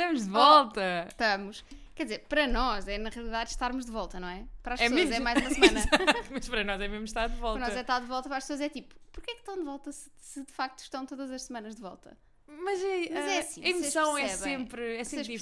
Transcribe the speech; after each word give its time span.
estamos 0.00 0.24
de 0.24 0.30
volta! 0.30 1.06
Estamos. 1.08 1.64
Quer 1.94 2.04
dizer, 2.04 2.18
para 2.28 2.46
nós 2.46 2.86
é 2.88 2.98
na 2.98 3.08
realidade 3.08 3.50
estarmos 3.50 3.86
de 3.86 3.90
volta, 3.90 4.20
não 4.20 4.28
é? 4.28 4.44
Para 4.62 4.74
as 4.74 4.80
É 4.80 4.84
pessoas 4.90 5.00
mesmo- 5.08 5.14
é 5.14 5.20
mais 5.20 5.38
uma 5.40 5.50
semana. 5.54 5.78
Exato, 5.80 6.28
Mas 6.30 6.48
para 6.48 6.64
nós 6.64 6.80
é 6.80 6.88
mesmo 6.88 7.04
estar 7.06 7.26
de 7.28 7.36
volta. 7.36 7.58
para 7.58 7.68
nós 7.68 7.76
é 7.76 7.80
estar 7.80 8.00
de 8.00 8.06
volta, 8.06 8.28
para 8.28 8.38
as 8.38 8.44
pessoas 8.44 8.60
é 8.60 8.68
tipo, 8.68 8.94
porquê 9.12 9.32
que 9.32 9.40
estão 9.40 9.56
de 9.56 9.62
volta 9.64 9.90
se, 9.92 10.10
se 10.18 10.44
de 10.44 10.52
facto 10.52 10.80
estão 10.80 11.06
todas 11.06 11.30
as 11.30 11.42
semanas 11.42 11.74
de 11.74 11.80
volta? 11.80 12.16
Mas, 12.46 12.80
é, 12.82 13.08
Mas 13.10 13.24
é 13.26 13.36
a- 13.36 13.40
assim, 13.40 13.64
a 13.64 13.68
emoção 13.68 14.18
é 14.18 14.28
sempre, 14.28 14.96
é 14.98 15.04
sempre 15.04 15.26
percebem? 15.26 15.36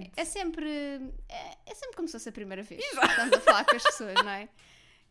diferente. 0.00 0.12
É 0.16 0.24
sempre. 0.24 1.12
É, 1.28 1.56
é 1.66 1.74
sempre 1.74 1.94
como 1.96 2.08
se 2.08 2.12
fosse 2.12 2.28
a 2.28 2.32
primeira 2.32 2.62
vez. 2.62 2.80
que 2.84 2.96
Estamos 3.06 3.32
a 3.34 3.40
falar 3.40 3.64
com 3.64 3.76
as 3.76 3.82
pessoas, 3.84 4.14
não 4.14 4.30
é? 4.30 4.48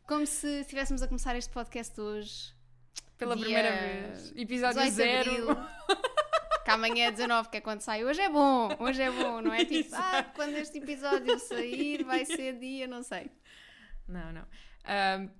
Como 0.07 0.26
se 0.26 0.62
estivéssemos 0.62 1.02
a 1.04 1.07
começar 1.07 1.35
este 1.35 1.52
podcast 1.54 1.99
hoje. 2.02 2.54
Pela 3.18 3.35
primeira 3.38 3.71
vez. 3.71 4.32
Episódio 4.35 4.82
18 4.82 4.90
de 4.90 4.91
zero. 4.91 5.57
que 6.67 6.71
amanhã 6.71 7.05
é 7.05 7.12
19, 7.12 7.48
que 7.48 7.55
é 7.55 7.62
quando 7.62 7.80
sai. 7.80 8.03
Hoje 8.03 8.20
é 8.20 8.30
bom, 8.30 8.67
hoje 8.80 9.02
é 9.02 9.09
bom, 9.09 9.41
não 9.41 9.53
é 9.53 9.63
tipo, 9.66 9.95
ah, 9.95 10.21
quando 10.35 10.55
este 10.55 10.80
episódio 10.80 11.40
sair 11.40 12.03
vai 12.03 12.26
ser 12.26 12.59
dia, 12.59 12.85
não 12.85 13.02
sei. 13.02 13.31
Não, 14.05 14.34
não. 14.34 14.45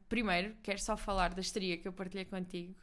Primeiro, 0.08 0.56
quero 0.64 0.80
só 0.80 0.96
falar 0.96 1.34
da 1.34 1.42
histeria 1.42 1.78
que 1.78 1.86
eu 1.86 1.92
partilhei 1.92 2.24
contigo 2.24 2.74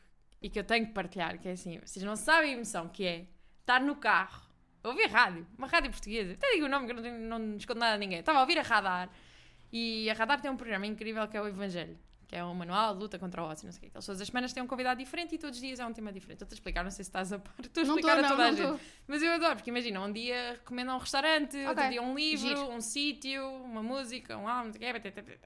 e 0.42 0.50
que 0.50 0.58
eu 0.58 0.64
tenho 0.64 0.86
que 0.86 0.92
partilhar, 0.92 1.38
que 1.38 1.48
é 1.48 1.52
assim, 1.52 1.78
vocês 1.78 2.04
não 2.04 2.16
sabem 2.16 2.50
a 2.50 2.52
emoção 2.52 2.86
que 2.86 3.06
é 3.06 3.26
estar 3.60 3.80
no 3.80 3.96
carro, 3.96 4.42
a 4.82 4.88
ouvir 4.88 5.06
rádio, 5.06 5.46
uma 5.56 5.66
rádio 5.66 5.90
portuguesa, 5.90 6.34
até 6.34 6.52
digo 6.52 6.66
o 6.66 6.68
nome 6.68 6.84
que 6.84 6.92
eu 6.92 7.02
não, 7.02 7.38
não 7.38 7.56
escondo 7.56 7.80
nada 7.80 7.94
a 7.94 7.98
ninguém, 7.98 8.20
estava 8.20 8.40
a 8.40 8.42
ouvir 8.42 8.58
a 8.58 8.62
Radar 8.62 9.08
e 9.72 10.10
a 10.10 10.12
Radar 10.12 10.42
tem 10.42 10.50
um 10.50 10.56
programa 10.56 10.86
incrível 10.86 11.26
que 11.28 11.36
é 11.38 11.40
o 11.40 11.48
Evangelho, 11.48 11.98
que 12.26 12.34
é 12.36 12.44
um 12.44 12.54
manual 12.54 12.94
de 12.94 13.00
luta 13.00 13.18
contra 13.18 13.42
o 13.42 13.46
ócio, 13.46 13.66
não 13.66 13.72
sei 13.72 13.78
o 13.78 13.82
quê. 13.82 13.90
Todas 13.90 14.20
as 14.20 14.26
semanas 14.26 14.52
têm 14.52 14.62
um 14.62 14.66
convidado 14.66 14.98
diferente 14.98 15.34
e 15.34 15.38
todos 15.38 15.56
os 15.56 15.62
dias 15.62 15.78
é 15.80 15.86
um 15.86 15.92
tema 15.92 16.12
diferente. 16.12 16.36
Estou-te 16.36 16.52
a 16.52 16.54
explicar, 16.56 16.82
não 16.84 16.90
sei 16.90 17.04
se 17.04 17.08
estás 17.10 17.32
a 17.32 17.38
par, 17.38 17.54
estou 17.60 17.82
a 17.82 17.86
Não 17.86 17.94
explicar 17.96 18.18
estou, 18.20 18.24
a 18.24 18.28
não, 18.28 18.36
toda 18.36 18.42
a 18.42 18.50
não 18.50 18.56
gente. 18.56 18.82
estou. 18.82 18.98
Mas 19.06 19.22
eu 19.22 19.32
adoro, 19.32 19.56
porque 19.56 19.70
imagina, 19.70 20.00
um 20.00 20.12
dia 20.12 20.52
recomendam 20.54 20.96
um 20.96 20.98
restaurante, 20.98 21.56
outro 21.58 21.72
Ok. 21.72 21.88
dia 21.90 22.02
um 22.02 22.14
livro, 22.14 22.48
Giro. 22.48 22.70
um 22.70 22.80
sítio, 22.80 23.46
uma 23.64 23.82
música, 23.82 24.36
um 24.38 24.48
álbum, 24.48 24.66
não 24.66 24.72
sei 24.72 24.90
o 24.90 25.00
quê. 25.00 25.38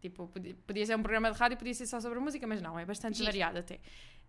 Tipo, 0.00 0.28
podia, 0.28 0.54
podia 0.66 0.84
ser 0.86 0.96
um 0.96 1.02
programa 1.02 1.30
de 1.32 1.38
rádio, 1.38 1.56
podia 1.56 1.72
ser 1.74 1.86
só 1.86 1.98
sobre 2.00 2.18
música, 2.18 2.46
mas 2.46 2.60
não, 2.60 2.78
é 2.78 2.84
bastante 2.84 3.16
Giro. 3.16 3.26
variado 3.26 3.58
até. 3.58 3.80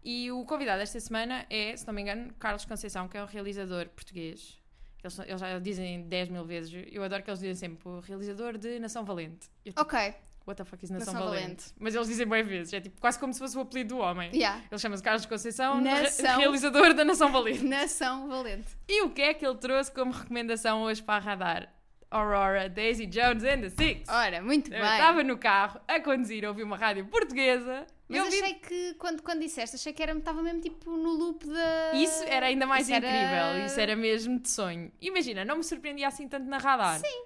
E 0.03 0.31
o 0.31 0.45
convidado 0.45 0.81
esta 0.81 0.99
semana 0.99 1.45
é, 1.49 1.75
se 1.75 1.85
não 1.87 1.93
me 1.93 2.02
engano, 2.02 2.33
Carlos 2.39 2.63
Conceição, 2.63 3.07
que 3.07 3.17
é 3.17 3.23
um 3.23 3.25
realizador 3.25 3.89
português. 3.89 4.57
Eles, 5.03 5.19
eles 5.19 5.39
já 5.41 5.59
dizem 5.59 6.02
10 6.07 6.30
mil 6.30 6.45
vezes, 6.45 6.71
eu 6.91 7.03
adoro 7.03 7.21
que 7.23 7.30
eles 7.30 7.39
dizem 7.39 7.55
sempre 7.55 7.87
o 7.89 7.99
realizador 7.99 8.57
de 8.57 8.80
Nação 8.80 9.03
Valente. 9.03 9.49
Eu, 9.65 9.73
Ok, 9.77 10.15
what 10.45 10.57
the 10.57 10.63
fuck 10.65 10.83
is 10.83 10.89
Nação, 10.89 11.13
Nação 11.13 11.27
Valente? 11.27 11.45
Valente. 11.45 11.63
Mas 11.79 11.95
eles 11.95 12.07
dizem 12.07 12.25
bem 12.27 12.43
vezes, 12.43 12.73
é 12.73 12.81
tipo 12.81 12.99
quase 12.99 13.17
como 13.19 13.33
se 13.33 13.39
fosse 13.39 13.57
o 13.57 13.61
apelido 13.61 13.95
do 13.95 14.01
homem. 14.01 14.29
yeah. 14.33 14.61
Ele 14.71 14.79
chama-se 14.79 15.03
Carlos 15.03 15.25
Conceição, 15.25 15.81
Nação- 15.81 16.37
realizador 16.37 16.93
da 16.93 17.03
Nação 17.05 17.31
Valente. 17.31 17.63
Nação 17.65 18.27
Valente. 18.27 18.67
E 18.87 19.02
o 19.03 19.09
que 19.09 19.21
é 19.21 19.33
que 19.33 19.45
ele 19.45 19.57
trouxe 19.57 19.91
como 19.91 20.11
recomendação 20.11 20.83
hoje 20.83 21.02
para 21.03 21.15
a 21.15 21.19
radar? 21.19 21.71
Aurora, 22.11 22.69
Daisy 22.69 23.07
Jones 23.07 23.43
and 23.43 23.61
the 23.61 23.69
Six. 23.69 24.07
Ora, 24.07 24.41
muito 24.41 24.71
Eu 24.73 24.79
bem. 24.81 24.91
estava 24.91 25.23
no 25.23 25.37
carro 25.37 25.81
a 25.87 25.99
conduzir, 25.99 26.45
ouvi 26.45 26.63
uma 26.63 26.77
rádio 26.77 27.05
portuguesa. 27.07 27.85
Mas 28.07 28.23
ouvi... 28.23 28.39
achei 28.39 28.53
que, 28.53 28.93
quando, 28.93 29.21
quando 29.23 29.39
disseste, 29.41 29.75
achei 29.75 29.91
que 29.91 30.02
era, 30.02 30.13
estava 30.13 30.41
mesmo 30.41 30.61
tipo 30.61 30.91
no 30.91 31.09
loop 31.09 31.45
da. 31.45 31.93
Isso 31.95 32.23
era 32.25 32.45
ainda 32.45 32.65
mais 32.67 32.87
Isso 32.87 32.95
era- 32.95 33.07
incrível, 33.07 33.65
isso 33.65 33.80
era 33.80 33.95
mesmo 33.95 34.39
de 34.39 34.47
sonho. 34.49 34.91
Imagina, 35.02 35.43
não 35.43 35.57
me 35.57 35.63
surpreendia 35.63 36.07
assim 36.07 36.27
tanto 36.30 36.47
na 36.47 36.57
radar. 36.59 36.99
Sim. 36.99 37.23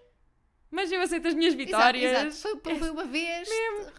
Mas 0.71 0.91
eu 0.91 1.01
aceito 1.01 1.27
as 1.27 1.33
minhas 1.33 1.53
Exato, 1.55 1.65
vitórias. 1.65 2.33
exato. 2.35 2.59
Foi, 2.61 2.75
foi 2.77 2.89
uma 2.91 3.05
vez. 3.05 3.49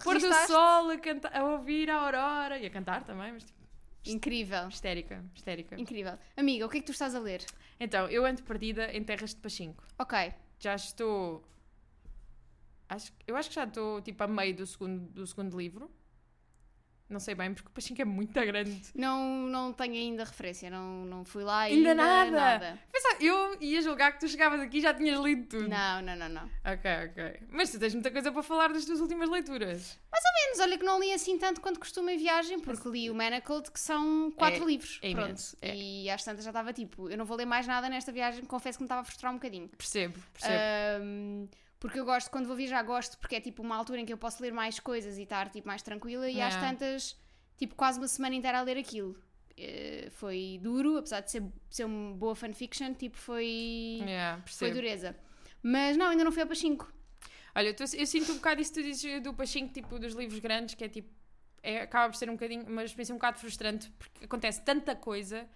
Pôr 0.05 0.19
do 0.19 0.33
sol, 0.47 0.91
a, 0.91 0.99
canta- 0.99 1.31
a 1.37 1.43
ouvir 1.45 1.91
a 1.91 1.97
Aurora 1.97 2.59
e 2.59 2.67
a 2.67 2.71
cantar 2.71 3.03
também, 3.05 3.33
mas 3.33 3.43
tipo, 3.45 3.59
Incrível. 4.07 4.69
histérica, 4.69 5.25
histérica. 5.35 5.81
Incrível. 5.81 6.17
Amiga, 6.37 6.65
o 6.67 6.69
que 6.69 6.79
é 6.79 6.81
que 6.81 6.87
tu 6.87 6.93
estás 6.93 7.15
a 7.15 7.19
ler? 7.19 7.45
Então, 7.79 8.07
eu 8.09 8.25
ando 8.25 8.43
perdida 8.45 8.93
em 8.97 9.03
terras 9.03 9.31
de 9.35 9.41
Pachinko. 9.41 9.83
Ok. 9.99 10.33
Já 10.59 10.75
estou. 10.77 11.43
Acho, 12.89 13.13
eu 13.27 13.37
acho 13.37 13.49
que 13.49 13.55
já 13.55 13.65
estou 13.65 14.01
tipo 14.03 14.23
a 14.23 14.27
meio 14.27 14.55
do 14.55 14.67
segundo, 14.67 15.01
do 15.11 15.27
segundo 15.27 15.57
livro. 15.59 15.91
Não 17.11 17.19
sei 17.19 17.35
bem, 17.35 17.53
porque 17.53 17.69
o 17.69 17.73
Pachinko 17.73 18.01
é 18.01 18.05
muito 18.05 18.33
grande. 18.33 18.81
Não, 18.95 19.21
não 19.49 19.73
tenho 19.73 19.95
ainda 19.95 20.23
referência, 20.23 20.71
não, 20.71 21.05
não 21.05 21.25
fui 21.25 21.43
lá 21.43 21.63
Ainda 21.63 21.91
ainda. 21.91 21.95
nada? 22.31 22.79
Pensa, 22.93 23.17
eu 23.21 23.57
ia 23.61 23.83
julgar 23.83 24.13
que 24.13 24.21
tu 24.21 24.29
chegavas 24.29 24.61
aqui 24.61 24.79
e 24.79 24.81
já 24.81 24.95
tinhas 24.95 25.19
lido 25.19 25.47
tudo. 25.49 25.69
Não, 25.69 26.01
não, 26.01 26.15
não, 26.15 26.29
não. 26.29 26.45
Ok, 26.65 26.91
ok. 27.11 27.41
Mas 27.51 27.71
tu 27.73 27.81
tens 27.81 27.93
muita 27.95 28.13
coisa 28.13 28.31
para 28.31 28.43
falar 28.45 28.73
das 28.73 28.85
tuas 28.85 29.01
últimas 29.01 29.29
leituras. 29.29 29.99
Menos, 30.47 30.61
olha 30.61 30.79
que 30.79 30.85
não 30.85 30.99
li 30.99 31.13
assim 31.13 31.37
tanto 31.39 31.61
quanto 31.61 31.79
costumo 31.79 32.09
em 32.11 32.17
viagem, 32.17 32.59
porque 32.61 32.89
li 32.89 33.11
o 33.11 33.15
Manacled, 33.15 33.71
que 33.71 33.79
são 33.79 34.31
quatro 34.37 34.63
É- 34.63 34.67
livros. 34.67 34.99
é 35.03 35.13
pronto. 35.13 35.43
é. 35.61 35.77
E 35.77 36.09
às 36.11 36.25
tantas 36.25 36.45
já 36.45 36.51
estava 36.51 36.73
tipo, 36.73 37.11
eu 37.11 37.19
não 37.19 37.25
vou 37.25 37.37
ler 37.37 37.45
mais 37.45 37.67
nada 37.67 37.89
nesta 37.89 38.11
viagem, 38.11 38.45
confesso 38.45 38.79
que 38.79 38.83
me 38.83 38.87
estava 38.87 39.03
a 39.03 39.05
frustrar 39.05 39.31
um 39.33 39.37
bocadinho. 39.37 39.69
Percebo, 39.77 40.19
percebo. 40.33 40.55
Ahm, 41.03 41.47
porque 41.81 41.99
eu 41.99 42.05
gosto, 42.05 42.31
quando 42.31 42.47
vou 42.47 42.55
viajar, 42.55 42.81
gosto, 42.83 43.19
porque 43.19 43.35
é 43.37 43.41
tipo 43.41 43.63
uma 43.63 43.75
altura 43.75 44.01
em 44.01 44.07
que 44.07 44.13
eu 44.13 44.19
posso 44.19 44.41
ler 44.43 44.53
mais 44.53 44.79
coisas 44.79 45.19
e 45.19 45.23
estar 45.23 45.49
tipo 45.51 45.67
mais 45.67 45.83
tranquila, 45.83 46.29
e 46.31 46.41
às 46.41 46.55
Yeah. 46.55 46.61
tantas, 46.69 47.17
tipo 47.57 47.75
quase 47.75 47.99
uma 47.99 48.07
semana 48.07 48.35
inteira 48.37 48.59
a 48.59 48.63
ler 48.63 48.77
aquilo. 48.79 49.17
Eh, 49.57 50.09
foi 50.13 50.59
duro, 50.63 50.97
apesar 50.99 51.21
de 51.21 51.31
ser, 51.31 51.43
ser 51.69 51.85
uma 51.85 52.15
boa 52.15 52.35
fanfiction, 52.37 52.95
tipo 52.95 53.17
foi, 53.17 53.99
yeah, 54.03 54.41
foi 54.47 54.71
dureza. 54.71 55.17
Mas 55.63 55.97
não, 55.97 56.07
ainda 56.07 56.23
não 56.25 56.33
fui 56.33 56.43
a 56.43 56.47
Pachinko. 56.47 56.91
Olha, 57.55 57.69
eu, 57.69 57.75
tô- 57.75 57.85
eu 57.85 58.07
sinto 58.07 58.31
um 58.33 58.37
bocado 58.37 58.61
isso 58.61 58.73
que 58.73 58.81
tu 58.81 58.85
dizes 58.87 59.23
do 59.23 59.35
Pachinko, 59.35 59.73
tipo, 59.75 59.99
dos 59.99 60.15
livros 60.15 60.39
grandes, 60.39 60.75
que 60.75 60.85
é 60.85 60.89
tipo. 60.89 61.09
É, 61.63 61.83
acaba 61.83 62.09
por 62.11 62.17
ser 62.17 62.31
um 62.31 62.35
bocadinho, 62.35 62.65
uma 62.67 62.83
experiência 62.85 63.15
um 63.15 63.19
bocado 63.19 63.39
frustrante, 63.39 63.91
porque 63.99 64.25
acontece 64.25 64.63
tanta 64.65 64.97
coisa 64.97 65.47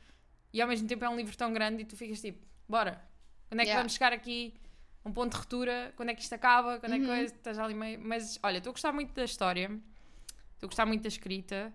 e 0.52 0.60
ao 0.60 0.68
mesmo 0.68 0.86
tempo 0.86 1.02
é 1.02 1.08
um 1.08 1.16
livro 1.16 1.34
tão 1.34 1.50
grande 1.50 1.80
e 1.82 1.84
tu 1.86 1.96
ficas 1.96 2.20
tipo, 2.20 2.46
bora, 2.68 3.02
quando 3.48 3.60
é 3.60 3.62
que 3.62 3.68
Yeah. 3.68 3.80
vamos 3.80 3.94
chegar 3.94 4.12
aqui 4.12 4.52
um 5.04 5.12
ponto 5.12 5.32
de 5.32 5.38
ruptura? 5.38 5.92
Quando 5.96 6.08
é 6.10 6.14
que 6.14 6.22
isto 6.22 6.32
acaba? 6.34 6.78
Quando 6.80 6.92
é 6.94 6.96
que 6.98 7.02
Uhum. 7.04 7.08
coisa? 7.16 7.34
Estás 7.34 7.58
ali 7.58 7.74
meio. 7.74 8.00
Mas 8.02 8.38
olha, 8.42 8.58
estou 8.58 8.70
a 8.70 8.72
gostar 8.74 8.92
muito 8.92 9.12
da 9.14 9.24
história, 9.24 9.66
estou 10.54 10.66
a 10.66 10.70
gostar 10.70 10.86
muito 10.86 11.02
da 11.02 11.08
escrita, 11.08 11.72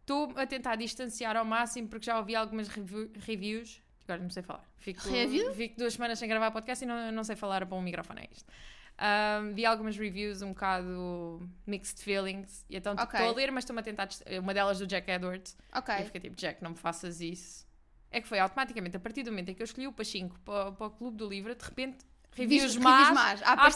estou 0.00 0.32
a 0.36 0.46
tentar 0.46 0.76
distanciar 0.76 1.36
ao 1.36 1.44
máximo 1.44 1.88
porque 1.88 2.06
já 2.06 2.18
ouvi 2.18 2.34
algumas 2.34 2.68
review- 2.68 3.10
reviews. 3.26 3.80
Agora 4.04 4.20
não 4.22 4.30
sei 4.30 4.42
falar. 4.42 4.64
Fico, 4.78 5.08
Review? 5.08 5.54
fico 5.54 5.76
duas 5.78 5.94
semanas 5.94 6.18
sem 6.18 6.28
gravar 6.28 6.50
podcast 6.50 6.84
e 6.84 6.86
não, 6.88 7.12
não 7.12 7.22
sei 7.24 7.36
falar 7.36 7.64
para 7.64 7.76
um 7.76 7.82
microfone. 7.82 8.22
É 8.22 8.28
isto. 8.32 8.52
Um, 9.00 9.54
vi 9.54 9.64
algumas 9.64 9.96
reviews 9.96 10.42
um 10.42 10.48
bocado 10.50 11.48
mixed 11.66 12.02
feelings 12.02 12.64
e 12.68 12.76
então 12.76 12.94
tipo, 12.94 13.10
estou 13.16 13.28
a 13.30 13.32
ler, 13.32 13.50
mas 13.50 13.64
estou-me 13.64 13.80
a 13.80 13.82
tentar. 13.82 14.08
Uma 14.40 14.52
delas 14.52 14.78
do 14.78 14.86
Jack 14.86 15.10
Edwards. 15.10 15.56
Ok. 15.74 15.94
E 15.94 16.00
eu 16.00 16.06
fiquei 16.06 16.20
tipo, 16.20 16.36
Jack, 16.36 16.62
não 16.62 16.70
me 16.72 16.76
faças 16.76 17.20
isso. 17.20 17.66
É 18.10 18.20
que 18.20 18.28
foi 18.28 18.38
automaticamente, 18.38 18.96
a 18.96 19.00
partir 19.00 19.22
do 19.22 19.30
momento 19.30 19.48
em 19.50 19.54
que 19.54 19.62
eu 19.62 19.64
escolhi 19.64 19.86
o 19.86 19.92
Pachinko 19.92 20.38
para, 20.40 20.72
para 20.72 20.86
o 20.86 20.90
Clube 20.90 21.16
do 21.16 21.26
Livro, 21.28 21.54
de 21.54 21.64
repente, 21.64 22.04
reviews 22.36 22.62
Viste 22.74 22.78
más, 22.80 23.08
reviews 23.08 23.14
más 23.24 23.42
a 23.42 23.48
a 23.48 23.52
aparecer. 23.52 23.74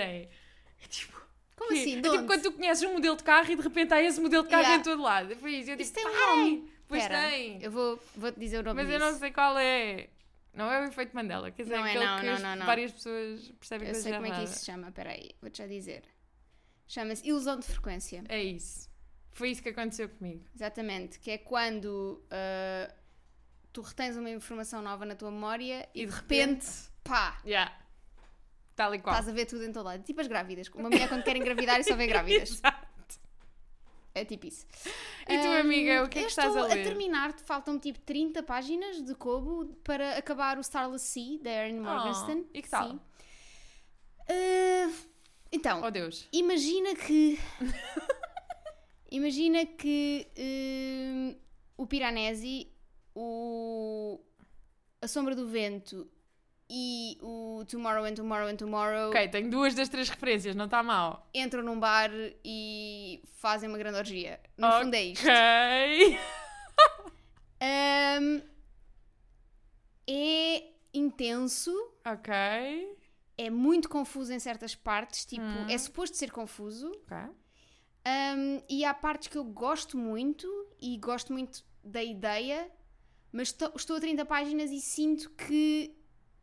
aparecerem. 0.00 0.28
Tipo, 0.88 1.20
Como 1.56 1.70
quê? 1.70 1.78
assim? 1.80 1.98
É 1.98 2.02
tipo 2.02 2.24
quando 2.26 2.42
tu 2.42 2.52
conheces 2.52 2.84
um 2.84 2.92
modelo 2.94 3.16
de 3.16 3.24
carro 3.24 3.50
e 3.50 3.56
de 3.56 3.62
repente 3.62 3.92
há 3.94 4.02
esse 4.02 4.20
modelo 4.20 4.44
de 4.44 4.48
carro 4.50 4.62
Yeah. 4.62 4.80
em 4.80 4.82
todo 4.84 5.02
lado. 5.02 5.36
Foi 5.36 5.52
isso. 5.52 5.70
Eu 5.70 5.76
Isso 5.76 5.92
tipo, 5.92 6.08
tem 6.08 6.18
"Pai, 6.18 6.26
nome." 6.36 6.72
Pois 6.88 7.02
Espera, 7.02 7.28
tem. 7.28 7.62
Eu 7.62 7.70
vou, 7.70 8.02
vou 8.16 8.32
te 8.32 8.40
dizer 8.40 8.60
o 8.60 8.62
nome 8.62 8.82
Mas 8.82 8.90
eu 8.92 8.98
disso. 8.98 9.10
não 9.12 9.18
sei 9.18 9.30
qual 9.30 9.58
é. 9.58 10.08
Não 10.54 10.72
é 10.72 10.80
o 10.80 10.84
efeito 10.84 11.14
Mandela. 11.14 11.50
Quer 11.50 11.62
dizer, 11.64 11.76
Não 11.76 11.84
é, 11.86 11.90
aquele 11.90 12.04
não, 12.06 12.18
que 12.20 12.26
não, 12.26 12.38
não, 12.38 12.56
não. 12.56 12.66
várias 12.66 12.90
pessoas 12.92 13.52
percebem 13.60 13.88
Eu 13.88 13.92
coisas 13.92 14.02
sei 14.02 14.12
como 14.14 14.26
é 14.26 14.30
que 14.38 14.44
isso 14.44 14.54
se 14.60 14.64
chama, 14.66 14.90
peraí, 14.90 15.30
vou-te 15.40 15.58
já 15.58 15.66
dizer. 15.66 16.02
Chama-se 16.86 17.28
ilusão 17.28 17.58
de 17.58 17.66
frequência. 17.66 18.24
É 18.28 18.42
isso. 18.42 18.88
Foi 19.32 19.50
isso 19.50 19.62
que 19.62 19.68
aconteceu 19.68 20.08
comigo. 20.08 20.44
Exatamente, 20.54 21.18
que 21.20 21.30
é 21.30 21.38
quando 21.38 22.24
ah, 22.30 22.90
tu 23.72 23.82
retens 23.82 24.16
uma 24.16 24.30
informação 24.30 24.80
nova 24.80 25.04
na 25.04 25.14
tua 25.14 25.30
memória 25.30 25.86
e, 25.94 26.06
de 26.06 26.12
repente, 26.12 26.66
pá, 27.04 27.38
Yeah. 27.44 27.70
Tal 28.78 28.94
e 28.94 29.00
qual. 29.00 29.12
estás 29.16 29.28
a 29.28 29.32
ver 29.32 29.44
tudo 29.46 29.64
em 29.64 29.72
todo 29.72 29.86
lado. 29.86 30.04
Tipo 30.04 30.20
as 30.20 30.28
grávidas. 30.28 30.68
Uma 30.68 30.88
mulher 30.88 31.08
quando 31.08 31.24
quer 31.24 31.36
engravidar 31.36 31.80
e 31.80 31.84
só 31.84 31.96
vê 31.96 32.06
grávidas. 32.14 32.50
Exato. 32.52 33.18
É 34.14 34.24
tipo 34.24 34.46
isso. 34.46 34.64
E 35.28 35.38
tu, 35.38 35.48
Ahm, 35.48 35.60
amiga, 35.60 36.04
o 36.04 36.08
que 36.08 36.20
é 36.20 36.22
que 36.22 36.28
estás 36.28 36.54
a 36.56 36.60
estou 36.60 36.76
ler? 36.76 36.84
terminar, 36.84 37.32
faltam 37.40 37.76
tipo 37.76 37.98
30 38.00 38.40
páginas 38.44 39.02
de 39.04 39.14
Kobo 39.16 39.66
para 39.82 40.16
acabar 40.16 40.58
o 40.58 40.60
Starless 40.60 41.06
Sea, 41.06 41.38
da 41.40 41.50
Erin 41.50 41.80
Morgenstern. 41.80 42.42
Oh, 42.46 42.50
e 42.56 42.62
que 42.62 42.68
tal? 42.68 42.88
Sim. 42.90 43.00
Ah, 44.28 44.92
então, 45.50 45.82
Oh 45.82 45.90
Deus. 45.90 46.28
Imagina 46.32 46.94
que. 46.94 47.36
imagina 49.10 49.66
que 49.66 50.26
hum, 50.38 51.36
o 51.76 51.86
Piranesi, 51.86 52.70
o. 53.14 54.20
A 55.00 55.06
Sombra 55.08 55.34
do 55.34 55.46
Vento 55.48 56.08
e 56.70 57.16
o 57.22 57.64
Tomorrow 57.66 58.04
and 58.04 58.14
Tomorrow 58.14 58.48
and 58.48 58.56
Tomorrow 58.56 59.08
Ok, 59.08 59.28
tenho 59.28 59.50
duas 59.50 59.74
das 59.74 59.88
três 59.88 60.08
referências, 60.08 60.54
não 60.54 60.66
está 60.66 60.82
mal. 60.82 61.28
entram 61.34 61.62
num 61.62 61.78
bar 61.80 62.10
e 62.44 63.22
fazem 63.40 63.68
uma 63.68 63.78
grande 63.78 63.96
orgia. 63.98 64.38
No 64.56 64.70
fundo 64.80 64.94
é 64.94 65.02
isto. 65.04 65.26
Ok. 65.26 66.18
Hum, 67.60 68.42
é 70.08 70.64
intenso, 70.94 71.72
Ok. 72.06 72.32
é 73.36 73.50
muito 73.50 73.88
confuso 73.88 74.32
em 74.32 74.38
certas 74.38 74.74
partes, 74.74 75.24
tipo, 75.24 75.42
Hum. 75.42 75.66
é 75.68 75.76
suposto 75.76 76.16
ser 76.16 76.30
confuso. 76.30 76.90
Ok. 77.04 77.16
Um, 78.06 78.62
e 78.70 78.84
há 78.84 78.94
partes 78.94 79.28
que 79.28 79.36
eu 79.36 79.44
gosto 79.44 79.98
muito 79.98 80.46
e 80.80 80.96
gosto 80.96 81.32
muito 81.32 81.62
da 81.84 82.02
ideia, 82.02 82.70
mas 83.30 83.52
to- 83.52 83.72
estou 83.76 83.96
a 83.96 84.00
30 84.00 84.24
páginas 84.24 84.70
e 84.70 84.80
sinto 84.80 85.28
que 85.30 85.94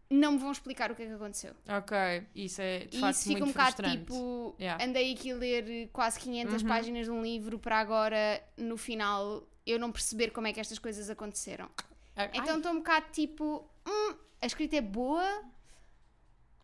não 0.09 0.33
me 0.33 0.37
vão 0.37 0.51
explicar 0.51 0.91
o 0.91 0.95
que 0.95 1.03
é 1.03 1.07
que 1.07 1.13
aconteceu. 1.13 1.53
Ok, 1.67 1.97
isso 2.35 2.61
é 2.61 2.85
de 2.85 2.97
E 2.97 2.99
facto 2.99 3.15
isso 3.15 3.23
fica 3.29 3.39
muito 3.39 3.49
um 3.49 3.53
bocado 3.53 3.83
tipo. 3.89 4.55
Yeah. 4.59 4.83
Andei 4.85 5.13
aqui 5.13 5.31
a 5.31 5.35
ler 5.35 5.89
quase 5.91 6.19
500 6.19 6.61
Uhum. 6.61 6.67
páginas 6.67 7.05
de 7.05 7.11
um 7.11 7.21
livro 7.23 7.57
para 7.59 7.79
agora, 7.79 8.43
no 8.57 8.77
final, 8.77 9.47
eu 9.65 9.79
não 9.79 9.91
perceber 9.91 10.29
como 10.31 10.47
é 10.47 10.53
que 10.53 10.59
estas 10.59 10.77
coisas 10.79 11.09
aconteceram. 11.09 11.69
Ai, 12.15 12.29
Então 12.33 12.57
estou 12.57 12.71
um 12.71 12.77
bocado 12.77 13.07
tipo. 13.11 13.67
"Hum, 13.87 14.15
a 14.41 14.45
escrita 14.45 14.75
é 14.77 14.81
boa, 14.81 15.43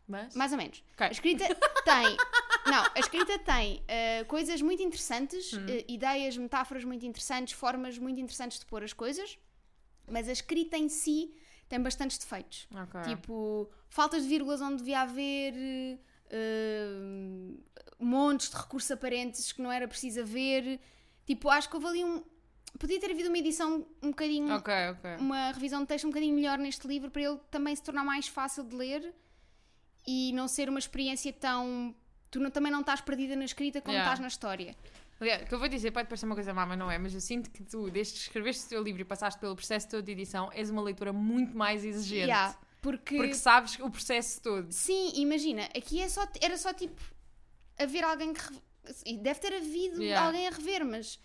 mas... 0.08 0.36
mais 0.36 0.52
ou 0.52 0.58
menos. 0.58 0.84
Ok. 0.94 1.08
A 1.08 1.12
escrita 1.12 1.46
tem. 1.86 2.18
Não, 2.66 2.84
a 2.94 3.00
escrita 3.00 3.40
tem 3.40 3.84
eh, 3.88 4.24
coisas 4.26 4.62
muito 4.62 4.84
interessantes, 4.84 5.52
Hum. 5.54 5.66
eh, 5.68 5.84
ideias, 5.88 6.38
metáforas 6.38 6.84
muito 6.84 7.06
interessantes, 7.06 7.54
formas 7.54 7.98
muito 7.98 8.20
interessantes 8.20 8.60
de 8.60 8.66
pôr 8.66 8.84
as 8.84 8.94
coisas, 8.94 9.38
mas 10.08 10.30
a 10.30 10.32
escrita 10.32 10.78
em 10.78 10.88
si 10.88 11.34
tem 11.72 11.82
bastantes 11.82 12.18
defeitos. 12.18 12.68
Ok. 12.76 13.02
Tipo, 13.04 13.70
faltas 13.90 14.24
de 14.24 14.28
vírgulas 14.30 14.62
onde 14.62 14.78
devia 14.78 15.02
haver, 15.02 15.54
eh, 16.30 17.56
montes 18.00 18.50
de 18.50 18.58
recursos 18.58 18.92
aparentes 18.92 19.52
que 19.54 19.62
não 19.62 19.72
era 19.72 19.88
preciso 19.88 20.22
haver. 20.22 20.80
Tipo, 21.26 21.50
acho 21.50 21.70
que 21.70 21.76
houve 21.76 21.88
ali 21.88 22.04
um. 22.04 22.24
Podia 22.80 23.00
ter 23.00 23.12
havido 23.12 23.30
uma 23.30 23.38
edição 23.38 23.86
um 24.02 24.10
bocadinho. 24.10 24.54
Ok, 24.54 24.74
ok. 24.92 25.16
Uma 25.20 25.52
revisão 25.52 25.82
de 25.82 25.88
texto 25.88 26.06
um 26.06 26.10
bocadinho 26.10 26.36
melhor 26.36 26.58
neste 26.58 26.88
livro 26.88 27.10
para 27.10 27.22
ele 27.22 27.40
também 27.50 27.76
se 27.76 27.84
tornar 27.84 28.04
mais 28.04 28.28
fácil 28.28 28.64
de 28.64 28.76
ler 28.76 29.14
e 30.08 30.32
não 30.34 30.48
ser 30.48 30.70
uma 30.70 30.80
experiência 30.80 31.32
tão. 31.34 31.96
Tu 32.30 32.40
não- 32.40 32.50
também 32.52 32.72
não 32.72 32.80
estás 32.82 33.02
perdida 33.02 33.36
na 33.36 33.46
escrita 33.46 33.82
como 33.82 33.92
Yeah. 33.94 34.10
estás 34.10 34.20
na 34.20 34.28
história. 34.28 34.76
Aliás, 35.22 35.44
o 35.44 35.46
que 35.46 35.54
eu 35.54 35.60
vou 35.60 35.68
dizer 35.68 35.92
pode 35.92 36.08
parecer 36.10 36.26
uma 36.26 36.36
coisa 36.36 36.54
má, 36.54 36.66
mas 36.66 36.78
não 36.78 36.90
é. 36.92 36.98
Mas 36.98 37.14
eu 37.14 37.22
sinto 37.22 37.50
que 37.52 37.64
tu, 37.64 37.90
desde 37.92 38.14
que 38.14 38.20
escreveste 38.22 38.66
o 38.66 38.70
teu 38.70 38.84
livro 38.84 39.02
e 39.02 39.06
passaste 39.06 39.40
pelo 39.40 39.56
processo 39.56 39.88
todo 39.88 40.04
de 40.04 40.12
edição, 40.12 40.50
és 40.52 40.70
uma 40.70 40.82
leitora 40.82 41.14
muito 41.14 41.56
mais 41.56 41.86
exigente. 41.86 42.24
Yeah, 42.26 42.58
porque, 42.82 43.16
Porque 43.16 43.36
sabes 43.36 43.78
o 43.80 43.90
processo 43.90 44.42
todo. 44.42 44.72
Sim, 44.72 45.12
imagina, 45.16 45.64
aqui 45.78 46.02
é 46.02 46.10
só, 46.10 46.28
era 46.42 46.58
só 46.58 46.74
tipo 46.74 47.00
haver 47.78 48.04
alguém 48.04 48.34
que. 48.34 48.42
re- 48.42 49.18
Deve 49.18 49.40
ter 49.40 49.54
havido 49.56 50.02
Yeah. 50.02 50.26
alguém 50.26 50.48
a 50.48 50.50
rever, 50.50 50.84
mas. 50.84 51.20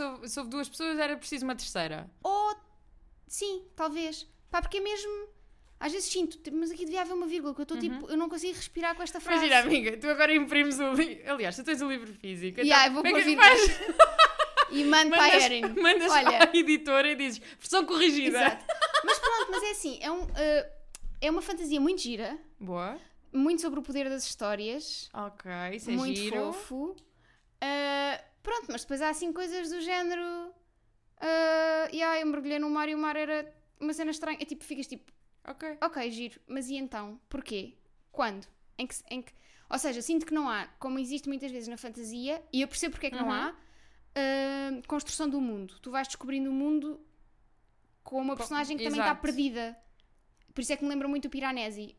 Houve- 0.00 0.28
se 0.28 0.38
houve 0.38 0.50
duas 0.50 0.68
pessoas, 0.68 0.98
era 0.98 1.16
preciso 1.16 1.44
uma 1.44 1.56
terceira. 1.56 2.10
Ou. 2.22 2.54
Sim, 3.26 3.64
talvez. 3.74 4.26
Pá, 4.50 4.60
porque 4.60 4.76
é 4.76 4.80
mesmo. 4.80 5.28
Às 5.80 5.92
vezes 5.92 6.10
sinto, 6.10 6.38
mas 6.52 6.70
aqui 6.72 6.84
devia 6.84 7.02
haver 7.02 7.12
uma 7.14 7.26
vírgula, 7.26 7.54
que 7.54 7.60
eu 7.60 7.62
estou 7.62 7.78
tipo, 7.78 8.10
eu 8.10 8.16
não 8.16 8.28
consigo 8.28 8.54
respirar 8.54 8.96
com 8.96 9.02
esta 9.02 9.20
frase. 9.20 9.46
Imagina, 9.46 9.60
amiga, 9.60 9.96
tu 9.96 10.08
agora 10.08 10.34
imprimes 10.34 10.78
o 10.80 10.92
livro. 10.92 11.32
Aliás, 11.32 11.54
tu 11.54 11.62
tens 11.62 11.80
o 11.80 11.88
livro 11.88 12.12
físico. 12.14 12.60
Yeah, 12.60 12.86
eu 12.86 12.90
então, 12.90 13.02
vou 13.02 13.06
é 13.06 13.10
pôr 13.12 13.18
que 13.18 13.24
vírgulas. 13.24 14.08
E 14.70 14.84
mando 14.84 15.10
para 15.10 15.22
a 15.22 15.36
Erin. 15.36 15.62
mandas 15.80 16.10
Olha. 16.10 16.44
à 16.44 16.56
editora 16.56 17.08
e 17.10 17.14
dizes 17.14 17.40
versão 17.58 17.86
corrigida. 17.86 18.38
Exato. 18.38 18.64
Mas 19.04 19.18
pronto, 19.18 19.50
mas 19.50 19.62
é 19.62 19.70
assim, 19.70 19.98
é, 20.02 20.10
um, 20.10 20.22
uh, 20.24 20.70
é 21.20 21.30
uma 21.30 21.40
fantasia 21.40 21.80
muito 21.80 22.02
gira, 22.02 22.36
Boa. 22.58 22.98
muito 23.32 23.62
sobre 23.62 23.78
o 23.78 23.82
poder 23.82 24.08
das 24.10 24.24
histórias, 24.24 25.08
Ok, 25.14 25.50
isso 25.72 25.90
é 25.90 25.94
muito 25.94 26.18
giro. 26.18 26.52
fofo. 26.52 26.96
Uh, 27.62 28.22
pronto, 28.42 28.66
mas 28.68 28.82
depois 28.82 29.00
há 29.00 29.10
assim 29.10 29.32
coisas 29.32 29.70
do 29.70 29.80
género. 29.80 30.22
Uh, 31.20 31.88
e 31.92 32.02
ah, 32.02 32.20
eu 32.20 32.26
mergulhei 32.26 32.58
no 32.58 32.68
mar 32.68 32.88
e 32.88 32.94
o 32.94 32.98
mar 32.98 33.16
era 33.16 33.52
uma 33.80 33.92
cena 33.92 34.10
estranha. 34.10 34.38
É 34.40 34.44
tipo, 34.44 34.64
ficas 34.64 34.86
tipo, 34.86 35.10
Ok. 35.46 35.78
ok, 35.80 36.10
giro, 36.10 36.40
mas 36.46 36.68
e 36.68 36.76
então? 36.76 37.20
Porquê? 37.28 37.74
Quando? 38.12 38.46
Em 38.76 38.86
que, 38.86 38.94
em 39.10 39.22
que... 39.22 39.32
Ou 39.70 39.78
seja, 39.78 40.00
sinto 40.02 40.24
que 40.26 40.32
não 40.34 40.48
há, 40.48 40.66
como 40.78 40.98
existe 40.98 41.28
muitas 41.28 41.50
vezes 41.50 41.68
na 41.68 41.76
fantasia, 41.76 42.42
e 42.52 42.62
eu 42.62 42.68
percebo 42.68 42.92
porque 42.92 43.06
é 43.08 43.10
que 43.10 43.16
não 43.16 43.26
Uhum. 43.26 43.32
há, 43.32 43.50
uh, 43.52 44.86
construção 44.86 45.28
do 45.28 45.40
mundo. 45.40 45.78
Tu 45.80 45.90
vais 45.90 46.06
descobrindo 46.08 46.50
o 46.50 46.52
mundo 46.52 47.00
com 48.02 48.20
uma 48.20 48.34
personagem 48.36 48.76
que 48.76 48.84
também 48.84 48.98
está 49.00 49.10
exato. 49.12 49.20
perdida. 49.22 49.76
Por 50.54 50.60
isso 50.62 50.72
é 50.72 50.76
que 50.76 50.82
me 50.84 50.88
lembra 50.90 51.06
muito 51.08 51.26
o 51.26 51.30
Piranesi. 51.30 51.96